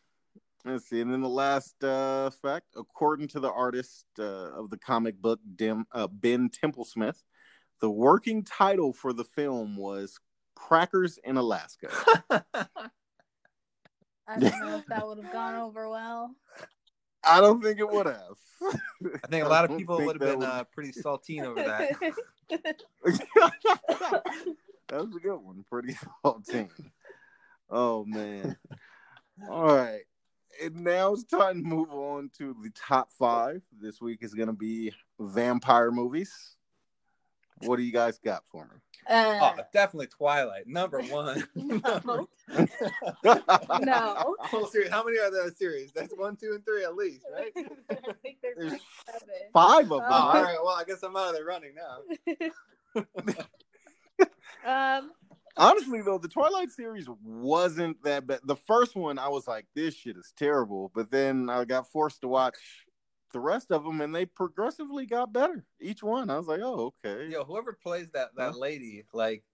let's 0.64 0.88
see, 0.88 1.00
and 1.00 1.12
then 1.12 1.20
the 1.20 1.29
last 1.29 1.83
uh, 1.85 2.31
fact, 2.42 2.66
according 2.77 3.29
to 3.29 3.40
the 3.40 3.50
artist 3.50 4.07
uh, 4.18 4.53
of 4.53 4.70
the 4.70 4.79
comic 4.79 5.20
book, 5.20 5.40
Dim, 5.57 5.87
uh, 5.92 6.07
Ben 6.07 6.48
Templesmith, 6.48 7.22
the 7.81 7.90
working 7.90 8.44
title 8.44 8.92
for 8.92 9.12
the 9.12 9.24
film 9.24 9.77
was 9.77 10.18
"Crackers 10.55 11.18
in 11.24 11.37
Alaska." 11.37 11.88
I 14.27 14.38
don't 14.38 14.61
know 14.61 14.77
if 14.79 14.87
that 14.87 15.07
would 15.07 15.22
have 15.22 15.33
gone 15.33 15.55
over 15.61 15.88
well. 15.88 16.35
I 17.27 17.40
don't 17.40 17.62
think 17.62 17.79
it 17.79 17.90
would 17.90 18.07
have. 18.07 18.37
I 18.62 19.27
think 19.29 19.44
a 19.44 19.48
lot 19.48 19.70
of 19.70 19.77
people 19.79 19.96
would 19.96 20.20
have 20.20 20.31
been 20.31 20.40
that 20.40 20.48
uh, 20.48 20.64
pretty 20.64 20.92
saltine 20.92 21.44
over 21.44 21.62
that. 21.62 21.98
that 24.88 25.07
was 25.07 25.16
a 25.16 25.20
good 25.20 25.38
one. 25.38 25.64
Pretty 25.70 25.96
salty. 26.22 26.68
Oh 27.70 28.05
man. 28.05 28.57
All 29.48 29.74
right. 29.74 30.03
And 30.62 30.77
now 30.77 31.12
it's 31.12 31.25
time 31.25 31.62
to 31.62 31.69
move 31.69 31.90
on 31.90 32.31
to 32.38 32.57
the 32.62 32.71
top 32.71 33.11
five. 33.11 33.62
This 33.81 34.01
week 34.01 34.19
is 34.23 34.35
gonna 34.35 34.53
be 34.53 34.93
vampire 35.19 35.90
movies. 35.90 36.57
What 37.59 37.77
do 37.77 37.83
you 37.83 37.93
guys 37.93 38.19
got 38.19 38.43
for 38.51 38.64
me? 38.64 38.77
Uh, 39.09 39.38
Oh, 39.40 39.62
definitely 39.73 40.09
Twilight, 40.09 40.67
number 40.67 41.01
one. 41.03 41.47
no. 41.55 42.29
no. 43.81 44.37
Whole 44.40 44.67
series. 44.67 44.90
How 44.90 45.05
many 45.05 45.19
are 45.19 45.31
there 45.31 45.51
series? 45.53 45.93
That's 45.93 46.12
one, 46.17 46.37
two, 46.37 46.53
and 46.55 46.64
three 46.64 46.85
at 46.85 46.97
least, 46.97 47.27
right? 47.33 47.53
I 47.57 47.97
think 48.23 48.38
there's 48.43 48.57
There's 48.57 48.73
like 48.73 48.81
seven. 49.07 49.29
Five 49.53 49.93
of 49.93 50.01
them. 50.01 50.09
Oh, 50.11 50.14
all 50.14 50.35
right? 50.35 50.43
right. 50.43 50.59
Well, 50.62 50.75
I 50.75 50.85
guess 50.85 51.03
I'm 51.03 51.17
out 51.17 51.31
of 51.31 51.37
the 51.37 51.45
running 51.45 51.75
now. 51.75 51.99
Um, 54.67 55.12
Honestly, 55.57 56.03
though, 56.03 56.19
the 56.19 56.29
Twilight 56.29 56.71
series 56.71 57.09
wasn't 57.23 58.03
that 58.03 58.27
bad. 58.27 58.40
The 58.45 58.57
first 58.57 58.97
one, 58.97 59.19
I 59.19 59.29
was 59.29 59.47
like, 59.47 59.67
"This 59.75 59.95
shit 59.95 60.17
is 60.17 60.33
terrible," 60.37 60.90
but 60.95 61.11
then 61.11 61.49
I 61.49 61.64
got 61.64 61.90
forced 61.90 62.23
to 62.23 62.29
watch 62.29 62.57
the 63.33 63.40
rest 63.40 63.71
of 63.71 63.85
them, 63.85 64.01
and 64.01 64.14
they 64.14 64.27
progressively 64.27 65.07
got 65.07 65.33
better. 65.33 65.64
Each 65.81 66.03
one, 66.03 66.29
I 66.31 66.38
was 66.38 66.47
like, 66.49 66.61
"Oh, 66.62 66.93
okay." 67.05 67.29
Yo, 67.31 67.45
whoever 67.45 67.73
plays 67.73 68.09
that 68.14 68.35
that 68.37 68.53
Huh? 68.53 68.59
lady, 68.59 69.05
like, 69.12 69.45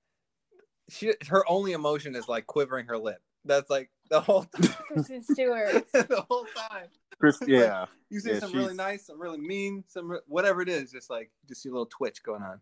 she 0.89 1.13
her 1.29 1.49
only 1.49 1.73
emotion 1.73 2.15
is 2.17 2.29
like 2.29 2.47
quivering 2.47 2.87
her 2.87 2.99
lip. 2.99 3.23
That's 3.45 3.71
like 3.71 3.91
the 4.09 4.21
whole 4.21 4.45
time. 4.45 4.51
Kristen 4.87 5.23
Stewart. 5.23 5.87
the 5.93 6.25
whole 6.29 6.47
time. 6.57 6.89
Chris, 7.19 7.39
yeah. 7.47 7.87
You 8.09 8.21
see 8.21 8.31
Yeah, 8.33 8.39
something 8.41 8.59
really 8.59 8.75
nice, 8.75 9.07
some 9.07 9.21
really 9.21 9.39
mean, 9.41 9.85
some 9.87 10.11
re- 10.11 10.21
whatever 10.27 10.63
it 10.63 10.69
is, 10.69 10.91
just 10.91 11.11
like 11.11 11.31
just 11.47 11.63
see 11.63 11.69
a 11.69 11.73
little 11.73 11.87
twitch 11.87 12.23
going 12.23 12.43
on. 12.43 12.61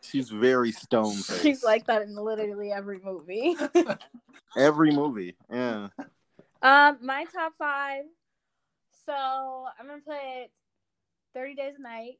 She's 0.00 0.30
very 0.30 0.72
stone 0.72 1.14
She's 1.42 1.62
like 1.62 1.86
that 1.86 2.02
in 2.02 2.14
literally 2.16 2.72
every 2.72 2.98
movie. 3.04 3.56
every 4.56 4.90
movie. 4.90 5.36
Yeah. 5.52 5.88
um, 6.62 6.98
my 7.02 7.24
top 7.32 7.52
five. 7.58 8.04
So 9.06 9.12
I'm 9.12 9.86
gonna 9.86 10.00
put 10.04 10.50
Thirty 11.34 11.54
Days 11.54 11.74
a 11.78 11.82
Night, 11.82 12.14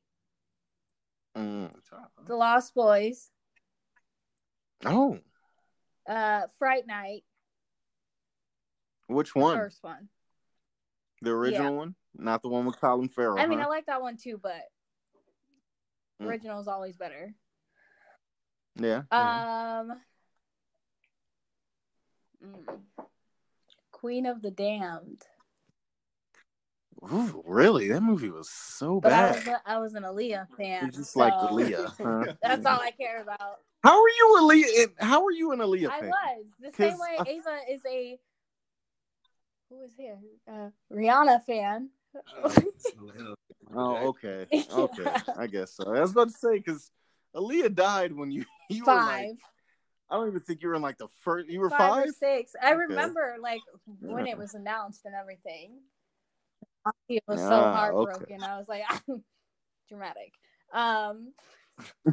Mm. 1.37 1.73
The 2.27 2.37
Lost 2.37 2.75
Boys, 2.75 3.31
Oh, 4.85 5.19
uh, 6.09 6.43
Fright 6.59 6.87
Night, 6.87 7.25
which 9.07 9.35
one? 9.35 9.43
the 9.43 9.47
one? 9.47 9.59
first 9.59 9.83
one. 9.83 10.09
The 11.23 11.31
original 11.31 11.77
one, 11.77 11.95
not 12.15 12.43
the 12.43 12.49
one 12.51 12.67
with 12.67 12.79
Colin 12.81 13.09
Farrell. 13.09 13.39
I 13.39 13.47
mean, 13.47 13.61
I 13.61 13.67
like 13.67 13.87
that 13.87 14.03
one 14.03 14.17
too, 14.19 14.39
but 14.43 14.61
Mm. 16.25 16.29
original 16.29 16.61
is 16.61 16.69
always 16.69 16.97
better. 16.97 17.35
yeah. 18.77 19.03
Um, 19.11 20.01
mm, 22.45 22.79
Queen 23.93 24.27
of 24.27 24.43
the 24.43 24.51
Damned. 24.51 25.23
Ooh, 27.13 27.43
really? 27.47 27.89
That 27.89 28.03
movie 28.03 28.31
was 28.31 28.49
so 28.51 29.01
But 29.01 29.13
I 29.13 29.31
was 29.31 29.47
a, 29.47 29.61
I 29.67 29.79
was 29.79 29.95
an 29.95 30.05
Aaliyah 30.05 30.49
fan. 30.57 30.87
You 30.87 30.91
just 30.91 31.17
like 31.17 31.35
so 31.35 31.49
Aaliyah, 31.49 31.95
huh? 32.03 32.35
That's 32.43 32.65
all 32.65 32.81
I 32.81 32.91
care 32.93 33.21
about. 33.21 33.59
How 33.83 34.01
are 34.03 34.09
you 34.09 34.39
Aaliyah? 34.41 34.93
How 34.99 35.25
are 35.25 35.33
you 35.33 35.53
an 35.53 35.59
Aaliyah 35.59 35.91
I 35.91 36.01
fan? 36.01 36.13
I 36.13 36.37
was 36.37 36.73
the 36.73 36.73
same 36.73 36.99
way 36.99 37.17
I- 37.19 37.29
Ava 37.29 37.59
is 37.71 37.83
a 37.87 38.19
who 39.69 39.83
is 39.83 39.93
here? 39.97 40.19
Uh, 40.49 40.71
Rihanna 40.93 41.45
fan. 41.45 41.91
Oh, 43.77 43.97
okay, 44.09 44.47
Yeah. 44.51 44.63
okay. 44.73 45.13
I 45.39 45.47
guess 45.47 45.73
so. 45.73 45.85
I 45.95 46.01
was 46.01 46.13
about 46.13 46.29
to 46.29 46.35
say 46.35 46.59
because 46.59 46.91
Aaliyah 47.35 47.75
died 47.75 48.13
when 48.13 48.31
you 48.31 48.45
you 48.71 48.85
were 48.85 48.93
five, 48.93 49.07
like, 49.07 49.37
I 50.11 50.17
don't 50.17 50.29
even 50.29 50.41
think 50.41 50.63
you 50.63 50.69
were 50.69 50.75
in 50.75 50.83
like 50.83 50.99
the 50.99 51.09
first. 51.23 51.49
You 51.49 51.61
were 51.61 51.71
five, 51.71 51.79
five. 51.79 52.09
or 52.09 52.13
six. 52.13 52.53
I 52.61 52.73
Okay. 52.73 52.77
remember 52.89 53.37
like 53.41 53.63
when 54.01 54.27
it 54.27 54.39
was 54.39 54.55
announced 54.55 55.05
and 55.05 55.15
everything. 55.15 55.73
It 57.09 57.23
was 57.27 57.41
so 57.41 57.49
heartbroken. 57.49 58.43
I 58.45 58.59
was 58.59 58.69
like, 58.69 58.83
dramatic. 59.89 60.33
Um, 60.73 61.33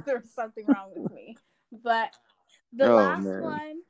there 0.06 0.20
was 0.20 0.34
something 0.34 0.66
wrong 0.66 0.92
with 0.96 1.12
me. 1.12 1.38
But 1.72 2.12
the 2.74 2.90
Oh, 2.90 2.96
last 2.96 3.24
man. 3.24 3.42
one, 3.42 3.82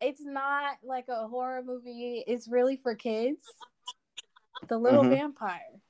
it's 0.00 0.20
not 0.20 0.76
like 0.84 1.06
a 1.08 1.26
horror 1.26 1.62
movie. 1.64 2.22
It's 2.26 2.48
really 2.48 2.76
for 2.76 2.94
kids. 2.94 3.44
The 4.68 4.78
Little 4.78 5.04
Mhm. 5.04 5.10
Vampire. 5.10 5.80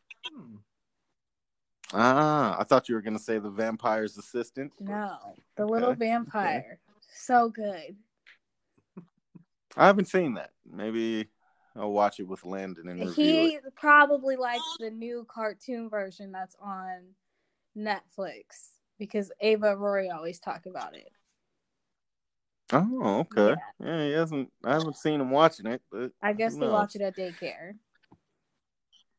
Ah, 1.92 2.56
I 2.58 2.64
thought 2.64 2.88
you 2.88 2.94
were 2.94 3.02
gonna 3.02 3.18
say 3.18 3.38
the 3.38 3.50
vampire's 3.50 4.18
assistant. 4.18 4.72
No, 4.80 5.16
The 5.56 5.66
Little 5.66 5.90
Okay, 5.90 5.98
Vampire. 6.06 6.80
So 7.12 7.48
good. 7.48 7.96
I 9.76 9.86
haven't 9.86 10.06
seen 10.06 10.34
that. 10.34 10.50
Maybe 10.70 11.28
I'll 11.76 11.92
watch 11.92 12.20
it 12.20 12.28
with 12.28 12.44
Landon 12.44 12.88
and 12.88 13.14
He 13.14 13.54
it. 13.54 13.74
probably 13.76 14.36
likes 14.36 14.76
the 14.80 14.90
new 14.90 15.26
cartoon 15.28 15.88
version 15.88 16.32
that's 16.32 16.56
on 16.60 17.14
Netflix 17.76 18.72
because 18.98 19.30
Ava 19.40 19.72
and 19.72 19.80
Rory 19.80 20.10
always 20.10 20.40
talk 20.40 20.66
about 20.66 20.94
it. 20.96 21.10
Oh, 22.72 23.20
okay. 23.20 23.56
Yeah. 23.80 24.04
he 24.04 24.12
hasn't. 24.12 24.52
I 24.64 24.74
haven't 24.74 24.96
seen 24.96 25.20
him 25.20 25.30
watching 25.30 25.66
it, 25.66 25.80
but 25.90 26.12
I 26.20 26.34
guess 26.34 26.54
they 26.56 26.68
watch 26.68 26.96
it 26.96 27.00
at 27.00 27.16
daycare. 27.16 27.74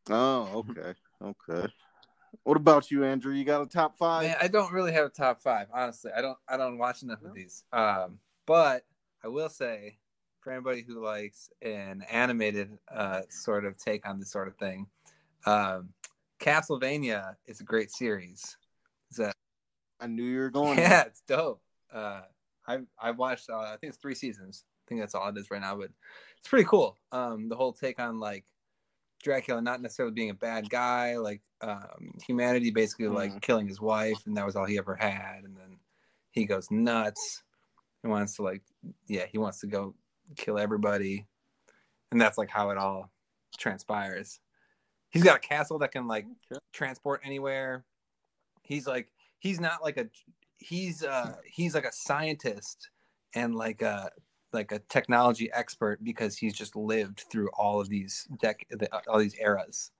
oh, 0.10 0.66
okay, 0.70 0.94
okay. 1.22 1.68
What 2.44 2.58
about 2.58 2.92
you, 2.92 3.04
Andrew? 3.04 3.34
You 3.34 3.44
got 3.44 3.62
a 3.62 3.66
top 3.66 3.98
five? 3.98 4.24
Man, 4.24 4.38
I 4.42 4.48
don't 4.48 4.72
really 4.72 4.92
have 4.94 5.06
a 5.06 5.10
top 5.10 5.42
five, 5.42 5.68
honestly. 5.74 6.12
I 6.16 6.22
don't 6.22 6.38
I 6.48 6.58
don't 6.58 6.78
watch 6.78 7.04
enough 7.04 7.24
of 7.24 7.34
these. 7.34 7.64
Um, 7.72 8.20
but 8.46 8.86
I 9.24 9.28
will 9.28 9.50
say, 9.50 9.98
for 10.42 10.52
anybody 10.52 10.84
who 10.88 11.04
likes 11.04 11.50
an 11.62 12.04
animated 12.10 12.78
uh, 12.94 13.22
sort 13.30 13.66
of 13.66 13.78
take 13.78 14.08
on 14.08 14.20
this 14.20 14.32
sort 14.32 14.48
of 14.48 14.56
thing, 14.56 14.88
um, 15.46 15.90
Castlevania 16.40 17.36
is 17.48 17.60
a 17.60 17.66
great 17.66 17.92
series. 17.92 18.58
Is 19.12 19.18
that 19.18 19.34
I 20.00 20.08
knew 20.08 20.24
you 20.24 20.40
were 20.40 20.50
going. 20.50 20.78
yeah, 20.80 21.04
it's 21.04 21.22
dope. 21.28 21.62
Uh, 21.94 22.22
I've 22.68 22.86
I've 23.02 23.18
watched. 23.18 23.50
Uh, 23.50 23.60
I 23.60 23.78
think 23.80 23.92
it's 23.92 24.02
three 24.02 24.16
seasons. 24.16 24.64
I 24.66 24.90
think 24.90 25.02
that's 25.02 25.16
all 25.16 25.30
it 25.30 25.38
is 25.38 25.52
right 25.52 25.62
now, 25.62 25.76
but 25.76 25.90
it's 26.38 26.48
pretty 26.48 26.66
cool. 26.66 26.98
Um, 27.12 27.50
the 27.50 27.56
whole 27.56 27.74
take 27.74 28.00
on 28.00 28.20
like 28.20 28.46
Dracula 29.22 29.62
not 29.62 29.82
necessarily 29.82 30.14
being 30.14 30.30
a 30.30 30.36
bad 30.36 30.70
guy, 30.70 31.18
like 31.18 31.42
um, 31.62 32.14
humanity 32.26 32.72
basically 32.72 33.08
like 33.08 33.42
killing 33.42 33.68
his 33.68 33.82
wife, 33.82 34.26
and 34.26 34.36
that 34.38 34.46
was 34.46 34.56
all 34.56 34.66
he 34.66 34.78
ever 34.78 34.96
had, 34.96 35.44
and 35.44 35.56
then 35.58 35.78
he 36.32 36.46
goes 36.46 36.72
nuts. 36.72 37.44
He 38.02 38.08
wants 38.08 38.36
to 38.36 38.44
like, 38.44 38.62
yeah, 39.08 39.26
he 39.30 39.38
wants 39.38 39.60
to 39.62 39.68
go 39.68 39.94
kill 40.38 40.58
everybody, 40.58 41.26
and 42.12 42.20
that's 42.20 42.38
like 42.38 42.50
how 42.50 42.70
it 42.70 42.78
all 42.78 43.12
transpires. 43.58 44.40
He's 45.10 45.24
got 45.24 45.38
a 45.38 45.40
castle 45.40 45.80
that 45.80 45.92
can 45.92 46.08
like 46.08 46.26
Okay. 46.52 46.60
transport 46.72 47.22
anywhere. 47.26 47.86
He's 48.64 48.88
like 48.88 49.10
he's 49.40 49.60
not 49.60 49.82
like 49.84 49.98
a 49.98 50.08
he's 50.58 51.04
uh 51.04 51.36
he's 51.46 51.74
like 51.74 51.86
a 51.86 51.92
scientist 51.92 52.90
and 53.34 53.56
like 53.56 53.82
a 53.82 54.12
like 54.54 54.72
a 54.72 54.80
technology 54.90 55.52
expert 55.54 56.04
because 56.04 56.38
he's 56.38 56.54
just 56.54 56.76
lived 56.76 57.26
through 57.32 57.50
all 57.54 57.80
of 57.80 57.90
these 57.90 58.28
dec 58.42 58.56
the, 58.70 58.90
all 59.08 59.20
these 59.20 59.36
eras. 59.36 59.92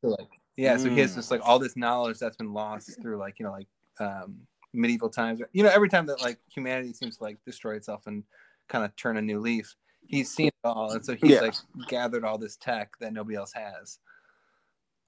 So 0.00 0.08
like 0.08 0.28
yeah, 0.56 0.76
so 0.76 0.90
he 0.90 1.00
has 1.00 1.12
Mm. 1.12 1.16
just 1.16 1.30
like 1.30 1.40
all 1.44 1.58
this 1.58 1.76
knowledge 1.76 2.18
that's 2.18 2.36
been 2.36 2.52
lost 2.52 3.00
through 3.00 3.18
like 3.18 3.38
you 3.38 3.46
know 3.46 3.52
like 3.52 3.68
um 3.98 4.46
medieval 4.72 5.08
times. 5.08 5.40
You 5.52 5.62
know, 5.62 5.70
every 5.70 5.88
time 5.88 6.06
that 6.06 6.20
like 6.20 6.38
humanity 6.52 6.92
seems 6.92 7.16
to 7.18 7.24
like 7.24 7.38
destroy 7.44 7.76
itself 7.76 8.06
and 8.06 8.24
kind 8.68 8.84
of 8.84 8.94
turn 8.96 9.16
a 9.16 9.22
new 9.22 9.40
leaf, 9.40 9.74
he's 10.06 10.30
seen 10.30 10.48
it 10.48 10.54
all, 10.64 10.92
and 10.92 11.04
so 11.04 11.14
he's 11.14 11.30
Yeah. 11.32 11.40
like 11.40 11.54
gathered 11.88 12.24
all 12.24 12.38
this 12.38 12.56
tech 12.56 12.92
that 13.00 13.12
nobody 13.12 13.36
else 13.36 13.52
has. 13.52 13.98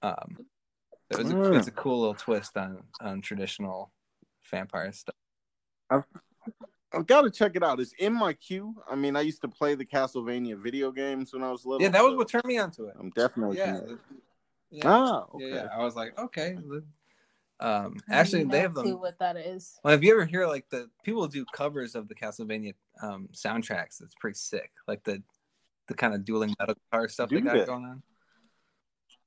Um, 0.01 0.37
so 1.11 1.19
it's, 1.19 1.29
a, 1.31 1.35
Mm. 1.35 1.55
it's 1.55 1.67
a 1.67 1.71
cool 1.71 1.99
little 1.99 2.15
twist 2.15 2.57
on 2.57 2.83
on 2.99 3.21
traditional 3.21 3.91
vampire 4.49 4.91
stuff. 4.91 5.15
I've 5.89 6.05
got 7.01 7.23
to 7.23 7.31
check 7.31 7.55
it 7.55 7.63
out. 7.63 7.79
It's 7.79 7.93
in 7.93 8.13
my 8.13 8.33
queue. 8.33 8.75
I 8.89 8.95
mean, 8.95 9.15
I 9.15 9.21
used 9.21 9.41
to 9.41 9.47
play 9.47 9.73
the 9.73 9.85
Castlevania 9.85 10.55
video 10.61 10.91
games 10.91 11.33
when 11.33 11.41
I 11.43 11.51
was 11.51 11.65
little. 11.65 11.81
Yeah, 11.81 11.89
that 11.89 12.03
was 12.03 12.11
so 12.13 12.17
what 12.17 12.27
turned 12.27 12.45
me 12.45 12.57
onto 12.59 12.85
it. 12.85 12.95
I'm 12.99 13.09
definitely. 13.09 13.57
Yeah, 13.57 13.79
gonna- 13.79 13.97
yeah, 14.69 14.81
Ah, 14.85 15.25
okay. 15.35 15.49
yeah, 15.49 15.55
yeah. 15.55 15.67
I 15.75 15.83
was 15.83 15.95
like, 15.95 16.17
okay. 16.19 16.57
Um, 17.59 17.97
I 18.09 18.15
actually, 18.15 18.39
have 18.41 18.51
they 18.51 18.57
no 18.57 18.61
have 18.63 18.73
clue 18.73 18.83
them. 18.91 18.99
what 18.99 19.19
that 19.19 19.37
is. 19.37 19.79
Well, 19.83 19.93
if 19.93 20.03
you 20.03 20.11
ever 20.13 20.25
hear 20.25 20.47
like 20.47 20.67
the 20.69 20.89
people 21.03 21.27
do 21.27 21.45
covers 21.53 21.95
of 21.95 22.07
the 22.07 22.15
Castlevania 22.15 22.73
um, 23.01 23.29
soundtracks, 23.33 24.01
it's 24.01 24.15
pretty 24.19 24.35
sick. 24.37 24.71
Like 24.87 25.03
the 25.03 25.21
the 25.87 25.93
kind 25.93 26.13
of 26.13 26.25
dueling 26.25 26.53
metal 26.59 26.75
guitar 26.91 27.07
stuff 27.09 27.29
they 27.29 27.37
Do 27.37 27.41
got 27.41 27.53
they? 27.53 27.65
going 27.65 27.85
on. 27.85 28.01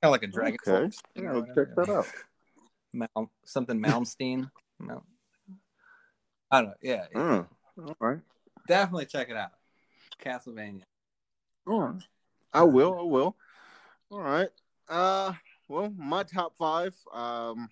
Kind 0.03 0.05
of 0.05 0.11
like 0.11 0.23
a 0.25 0.27
Dragon 0.27 0.59
Okay. 0.67 0.71
Force 0.81 0.99
Yeah, 1.15 1.23
or 1.31 1.35
I'll 1.37 1.55
check 1.55 1.75
that 1.77 1.89
out. 1.89 2.07
Mal- 2.93 3.31
something 3.45 3.81
Malmsteen. 3.81 4.51
Mal- 4.79 5.05
I 6.51 6.61
don't 6.61 6.71
know. 6.71 6.75
Yeah, 6.83 7.07
Mm, 7.15 7.47
all 7.79 7.97
right. 8.01 8.19
definitely 8.67 9.07
check 9.07 9.29
it 9.31 9.37
out. 9.37 9.51
Castlevania. 10.23 10.83
All 11.67 11.81
right. 11.81 12.03
I 12.53 12.63
will. 12.63 12.99
I 12.99 13.03
will. 13.03 13.37
All 14.11 14.21
right. 14.21 14.49
Uh, 14.89 15.33
well, 15.69 15.93
my 15.97 16.23
top 16.23 16.57
five 16.57 16.95
um 17.13 17.69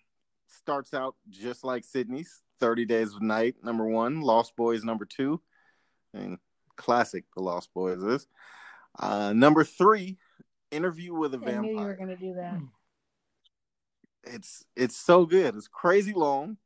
starts 0.49 0.93
out 0.95 1.15
just 1.31 1.65
like 1.65 1.85
Sydney's. 1.85 2.43
Thirty 2.61 2.85
Days 2.85 3.13
of 3.13 3.21
Night, 3.21 3.57
number 3.65 3.85
one. 3.85 4.21
Lost 4.21 4.55
Boys, 4.57 4.85
number 4.85 5.05
two. 5.05 5.41
And 6.15 6.39
classic, 6.77 7.25
The 7.37 7.43
Lost 7.43 7.75
Boys 7.75 8.03
is. 8.03 8.29
Uh, 8.99 9.33
number 9.33 9.65
three, 9.65 10.19
Interview 10.71 11.15
with 11.15 11.35
a 11.35 11.39
I 11.39 11.41
knew 11.61 11.71
you 11.71 11.77
were 11.77 11.83
Vampire. 11.83 11.97
gonna 11.97 12.17
do 12.17 12.35
that. 12.35 12.59
It's 14.25 14.65
it's 14.77 14.97
so 14.97 15.27
good. 15.27 15.55
It's 15.57 15.69
crazy 15.69 16.13
long. 16.13 16.57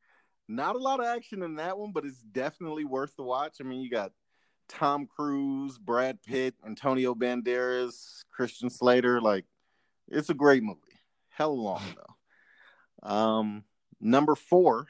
Not 0.49 0.77
a 0.77 0.79
lot 0.79 1.01
of 1.01 1.07
action 1.07 1.43
in 1.43 1.57
that 1.57 1.79
one, 1.79 1.93
but 1.93 2.07
it's 2.07 2.23
definitely 2.23 2.85
worth 2.85 3.15
the 3.17 3.23
watch. 3.23 3.57
I 3.61 3.65
mean, 3.65 3.81
you 3.81 3.91
got 3.91 4.13
Tom 4.69 5.07
Cruise, 5.07 5.79
Brad 5.79 6.23
Pitt, 6.23 6.55
Antonio 6.65 7.15
Banderas, 7.15 8.25
Christian 8.31 8.71
Slater. 8.71 9.21
Like, 9.21 9.45
it's 10.09 10.31
a 10.31 10.35
great 10.35 10.63
movie. 10.63 10.81
Hell 11.29 11.63
long 11.63 11.83
though. 11.95 13.09
Um, 13.09 13.65
number 14.01 14.35
four, 14.35 14.89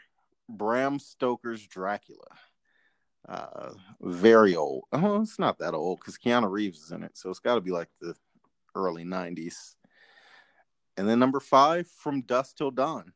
Bram 0.48 0.98
Stoker's 0.98 1.66
Dracula. 1.66 2.28
Uh, 3.28 3.72
very 4.00 4.56
old. 4.56 4.84
Oh, 4.92 5.20
it's 5.20 5.38
not 5.38 5.58
that 5.58 5.74
old 5.74 6.00
because 6.00 6.16
Keanu 6.16 6.50
Reeves 6.50 6.84
is 6.84 6.92
in 6.92 7.02
it, 7.02 7.18
so 7.18 7.28
it's 7.28 7.40
got 7.40 7.56
to 7.56 7.60
be 7.60 7.70
like 7.70 7.88
the 8.00 8.14
early 8.74 9.04
'90s. 9.04 9.74
And 10.96 11.08
then 11.08 11.18
number 11.18 11.40
five, 11.40 11.86
From 11.88 12.22
Dusk 12.22 12.56
Till 12.56 12.70
Dawn, 12.70 13.12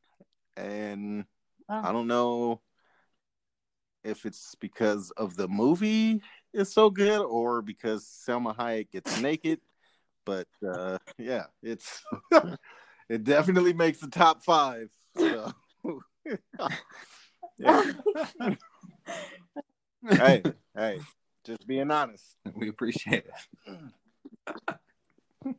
and 0.57 1.25
Wow. 1.69 1.83
I 1.85 1.93
don't 1.93 2.07
know 2.07 2.61
if 4.05 4.27
it's 4.27 4.55
because 4.57 5.11
of 5.13 5.37
the 5.37 5.49
movie 5.49 6.23
is 6.53 6.73
so 6.73 6.91
good, 6.91 7.21
or 7.21 7.63
because 7.63 8.05
Salma 8.05 8.57
Hayek 8.57 8.91
gets 8.91 9.21
naked. 9.21 9.61
But 10.25 10.49
uh, 10.67 10.99
yeah, 11.19 11.45
it's 11.63 12.03
it 13.09 13.25
definitely 13.25 13.73
makes 13.73 14.01
the 14.01 14.09
top 14.09 14.43
five. 14.45 14.89
So. 15.17 15.53
hey, 20.11 20.43
hey, 20.75 21.01
just 21.45 21.67
being 21.67 21.91
honest. 21.91 22.25
We 22.55 22.69
appreciate 22.69 23.25
it. 23.67 23.83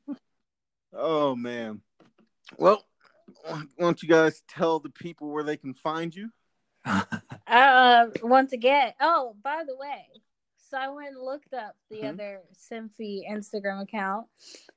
oh 0.94 1.36
man. 1.36 1.82
Well, 2.58 2.86
why 3.44 3.64
don't 3.80 4.02
you 4.02 4.10
guys 4.10 4.42
tell 4.48 4.80
the 4.80 4.90
people 4.90 5.30
where 5.30 5.44
they 5.44 5.58
can 5.58 5.74
find 5.74 6.14
you? 6.16 6.30
uh, 7.48 8.06
once 8.22 8.54
again. 8.54 8.94
Oh, 9.00 9.36
by 9.44 9.64
the 9.66 9.76
way, 9.76 10.06
so 10.70 10.78
I 10.78 10.90
went 10.90 11.10
and 11.10 11.24
looked 11.24 11.54
up 11.54 11.76
the 11.90 11.98
mm-hmm. 11.98 12.08
other 12.08 12.42
Symphy 12.54 13.26
Instagram 13.30 13.84
account. 13.84 14.28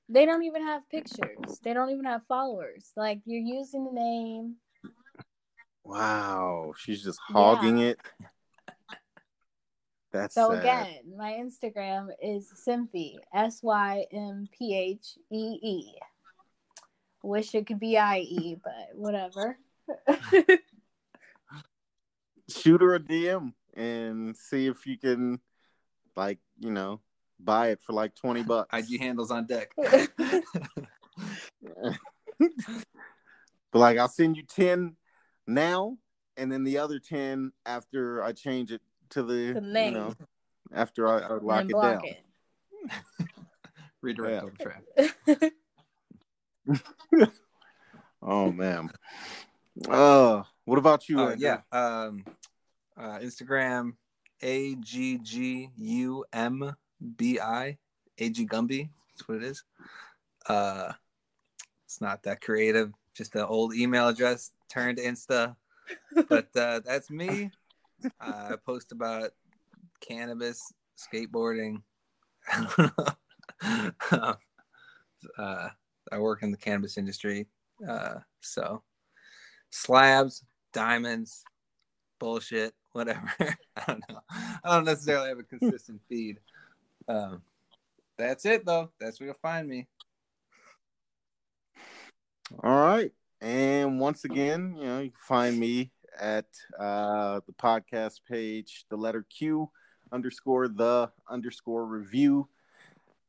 They 0.09 0.27
don't 0.27 0.45
even 0.45 0.63
have 0.63 0.89
pictures. 0.91 1.59
They 1.63 1.73
don't 1.73 1.91
even 1.91 2.05
have 2.05 2.23
followers. 2.29 2.93
Like 2.97 3.21
you're 3.25 3.41
using 3.41 3.85
the 3.85 3.93
name. 3.93 4.57
Wow, 5.85 6.75
she's 6.77 7.03
just 7.03 7.21
hogging 7.27 7.79
yeah. 7.79 7.87
it. 7.87 8.01
That's 10.13 10.35
so 10.35 10.51
sad. 10.51 10.61
again, 10.61 11.17
my 11.17 11.33
Instagram 11.33 12.09
is 12.23 12.53
Symphy 12.57 13.19
S 13.35 13.61
Y 13.63 14.05
M 14.13 14.49
P 14.53 14.77
H 14.77 15.19
E 15.31 15.59
E. 15.63 15.95
Wish 17.27 17.55
it 17.55 17.67
could 17.67 17.81
be 17.81 17.99
I 17.99 18.19
E, 18.21 18.57
but 18.63 18.91
whatever. 18.95 19.59
Shoot 22.49 22.81
her 22.81 22.95
a 22.95 23.01
DM 23.01 23.53
and 23.75 24.37
see 24.37 24.67
if 24.67 24.87
you 24.87 24.97
can, 24.97 25.41
like, 26.15 26.39
you 26.61 26.71
know, 26.71 27.01
buy 27.41 27.71
it 27.71 27.81
for 27.83 27.93
like 27.93 28.15
twenty 28.15 28.43
bucks. 28.43 28.69
IG 28.73 29.01
handles 29.01 29.31
on 29.31 29.47
deck. 29.47 29.73
but 29.77 30.39
like, 33.73 33.99
I'll 33.99 34.09
send 34.09 34.37
you 34.37 34.45
ten 34.45 34.97
now, 35.47 35.99
and 36.37 36.51
then 36.51 36.63
the 36.65 36.79
other 36.79 36.99
ten 37.01 37.53
after 37.65 38.23
I 38.23 38.33
change 38.33 38.71
it 38.71 38.83
to 39.11 39.23
the, 39.23 39.53
the 39.55 39.61
name. 39.61 39.95
you 39.95 39.99
know 39.99 40.15
after 40.73 41.09
I, 41.09 41.21
I 41.21 41.39
lock 41.39 41.65
it 41.69 41.73
down. 41.73 42.05
It. 42.05 42.23
Redirect 44.01 44.45
yeah. 44.61 45.07
traffic. 45.27 45.53
oh 48.23 48.53
man. 48.53 48.91
Uh, 49.89 50.43
what 50.65 50.79
about 50.79 51.09
you? 51.09 51.21
Uh, 51.21 51.37
yeah. 51.39 51.61
Um, 51.73 52.25
uh, 52.97 53.19
Instagram 53.19 53.93
a 54.43 54.75
g 54.77 55.19
g 55.19 55.71
u 55.77 56.25
m 56.33 56.75
b 57.17 57.39
i 57.41 57.79
a 58.19 58.31
g 58.31 58.47
Gumby. 58.47 58.89
That's 59.13 59.29
what 59.29 59.39
it 59.39 59.45
is. 59.45 59.65
Uh, 60.49 60.93
it's 61.85 62.01
not 62.01 62.23
that 62.25 62.41
creative. 62.41 62.93
Just 63.15 63.35
an 63.35 63.43
old 63.43 63.75
email 63.75 64.09
address 64.09 64.53
turned 64.69 64.99
Insta. 64.99 65.57
But 66.29 66.49
uh, 66.57 66.81
that's 66.85 67.11
me. 67.11 67.51
Uh, 68.21 68.51
I 68.53 68.57
post 68.65 68.93
about 68.93 69.31
cannabis, 70.01 70.73
skateboarding. 70.97 71.83
uh, 75.39 75.69
I 76.13 76.19
work 76.19 76.43
in 76.43 76.51
the 76.51 76.57
cannabis 76.57 76.99
industry. 76.99 77.47
Uh, 77.87 78.17
so 78.41 78.83
slabs, 79.71 80.45
diamonds, 80.73 81.45
bullshit, 82.19 82.75
whatever. 82.93 83.31
I 83.41 83.83
don't 83.87 84.03
know. 84.09 84.21
I 84.31 84.75
don't 84.75 84.85
necessarily 84.85 85.29
have 85.29 85.39
a 85.39 85.43
consistent 85.43 86.01
feed. 86.09 86.39
Um, 87.09 87.43
that's 88.19 88.47
it 88.47 88.65
though. 88.65 88.91
That's 88.99 89.21
where 89.21 89.29
you'll 89.29 89.37
find 89.43 89.69
me. 89.69 89.87
All 92.63 92.81
right. 92.81 93.13
And 93.41 94.01
once 94.01 94.25
again, 94.25 94.77
you 94.79 94.87
know, 94.87 95.01
you 95.01 95.11
can 95.11 95.21
find 95.21 95.59
me 95.59 95.93
at 96.19 96.47
uh, 96.79 97.41
the 97.47 97.53
podcast 97.53 98.21
page, 98.29 98.87
the 98.89 98.97
letter 98.97 99.27
Q 99.29 99.71
underscore 100.13 100.69
the 100.69 101.11
underscore 101.29 101.85
review. 101.85 102.49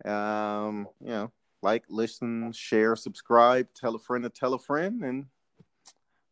Um, 0.06 0.88
you 1.02 1.10
know, 1.10 1.32
like, 1.62 1.84
listen, 1.90 2.52
share, 2.52 2.96
subscribe, 2.96 3.68
tell 3.74 3.96
a 3.96 4.00
friend 4.00 4.24
to 4.24 4.30
tell 4.30 4.54
a 4.54 4.60
friend, 4.60 5.04
and 5.04 5.26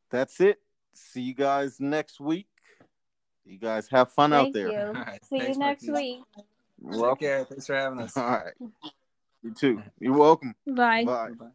that's 0.10 0.40
it. 0.40 0.60
See 0.94 1.22
you 1.22 1.34
guys 1.34 1.80
next 1.80 2.20
week. 2.20 2.48
You 3.46 3.60
guys 3.60 3.88
have 3.90 4.12
fun 4.12 4.32
Thank 4.32 4.48
out 4.48 4.54
there. 4.54 4.72
You. 4.72 4.92
Right, 4.92 5.26
See 5.26 5.48
you 5.48 5.56
next 5.58 5.88
week. 5.88 6.22
Take 6.92 7.20
care. 7.20 7.46
Thanks 7.46 7.68
for 7.68 7.76
having 7.76 8.00
us. 8.00 8.18
All 8.18 8.30
right. 8.30 8.54
You 9.44 9.54
too. 9.54 9.82
You're 10.00 10.18
welcome. 10.18 10.56
Bye. 10.66 11.06
Bye. 11.06 11.32
Bye. 11.38 11.46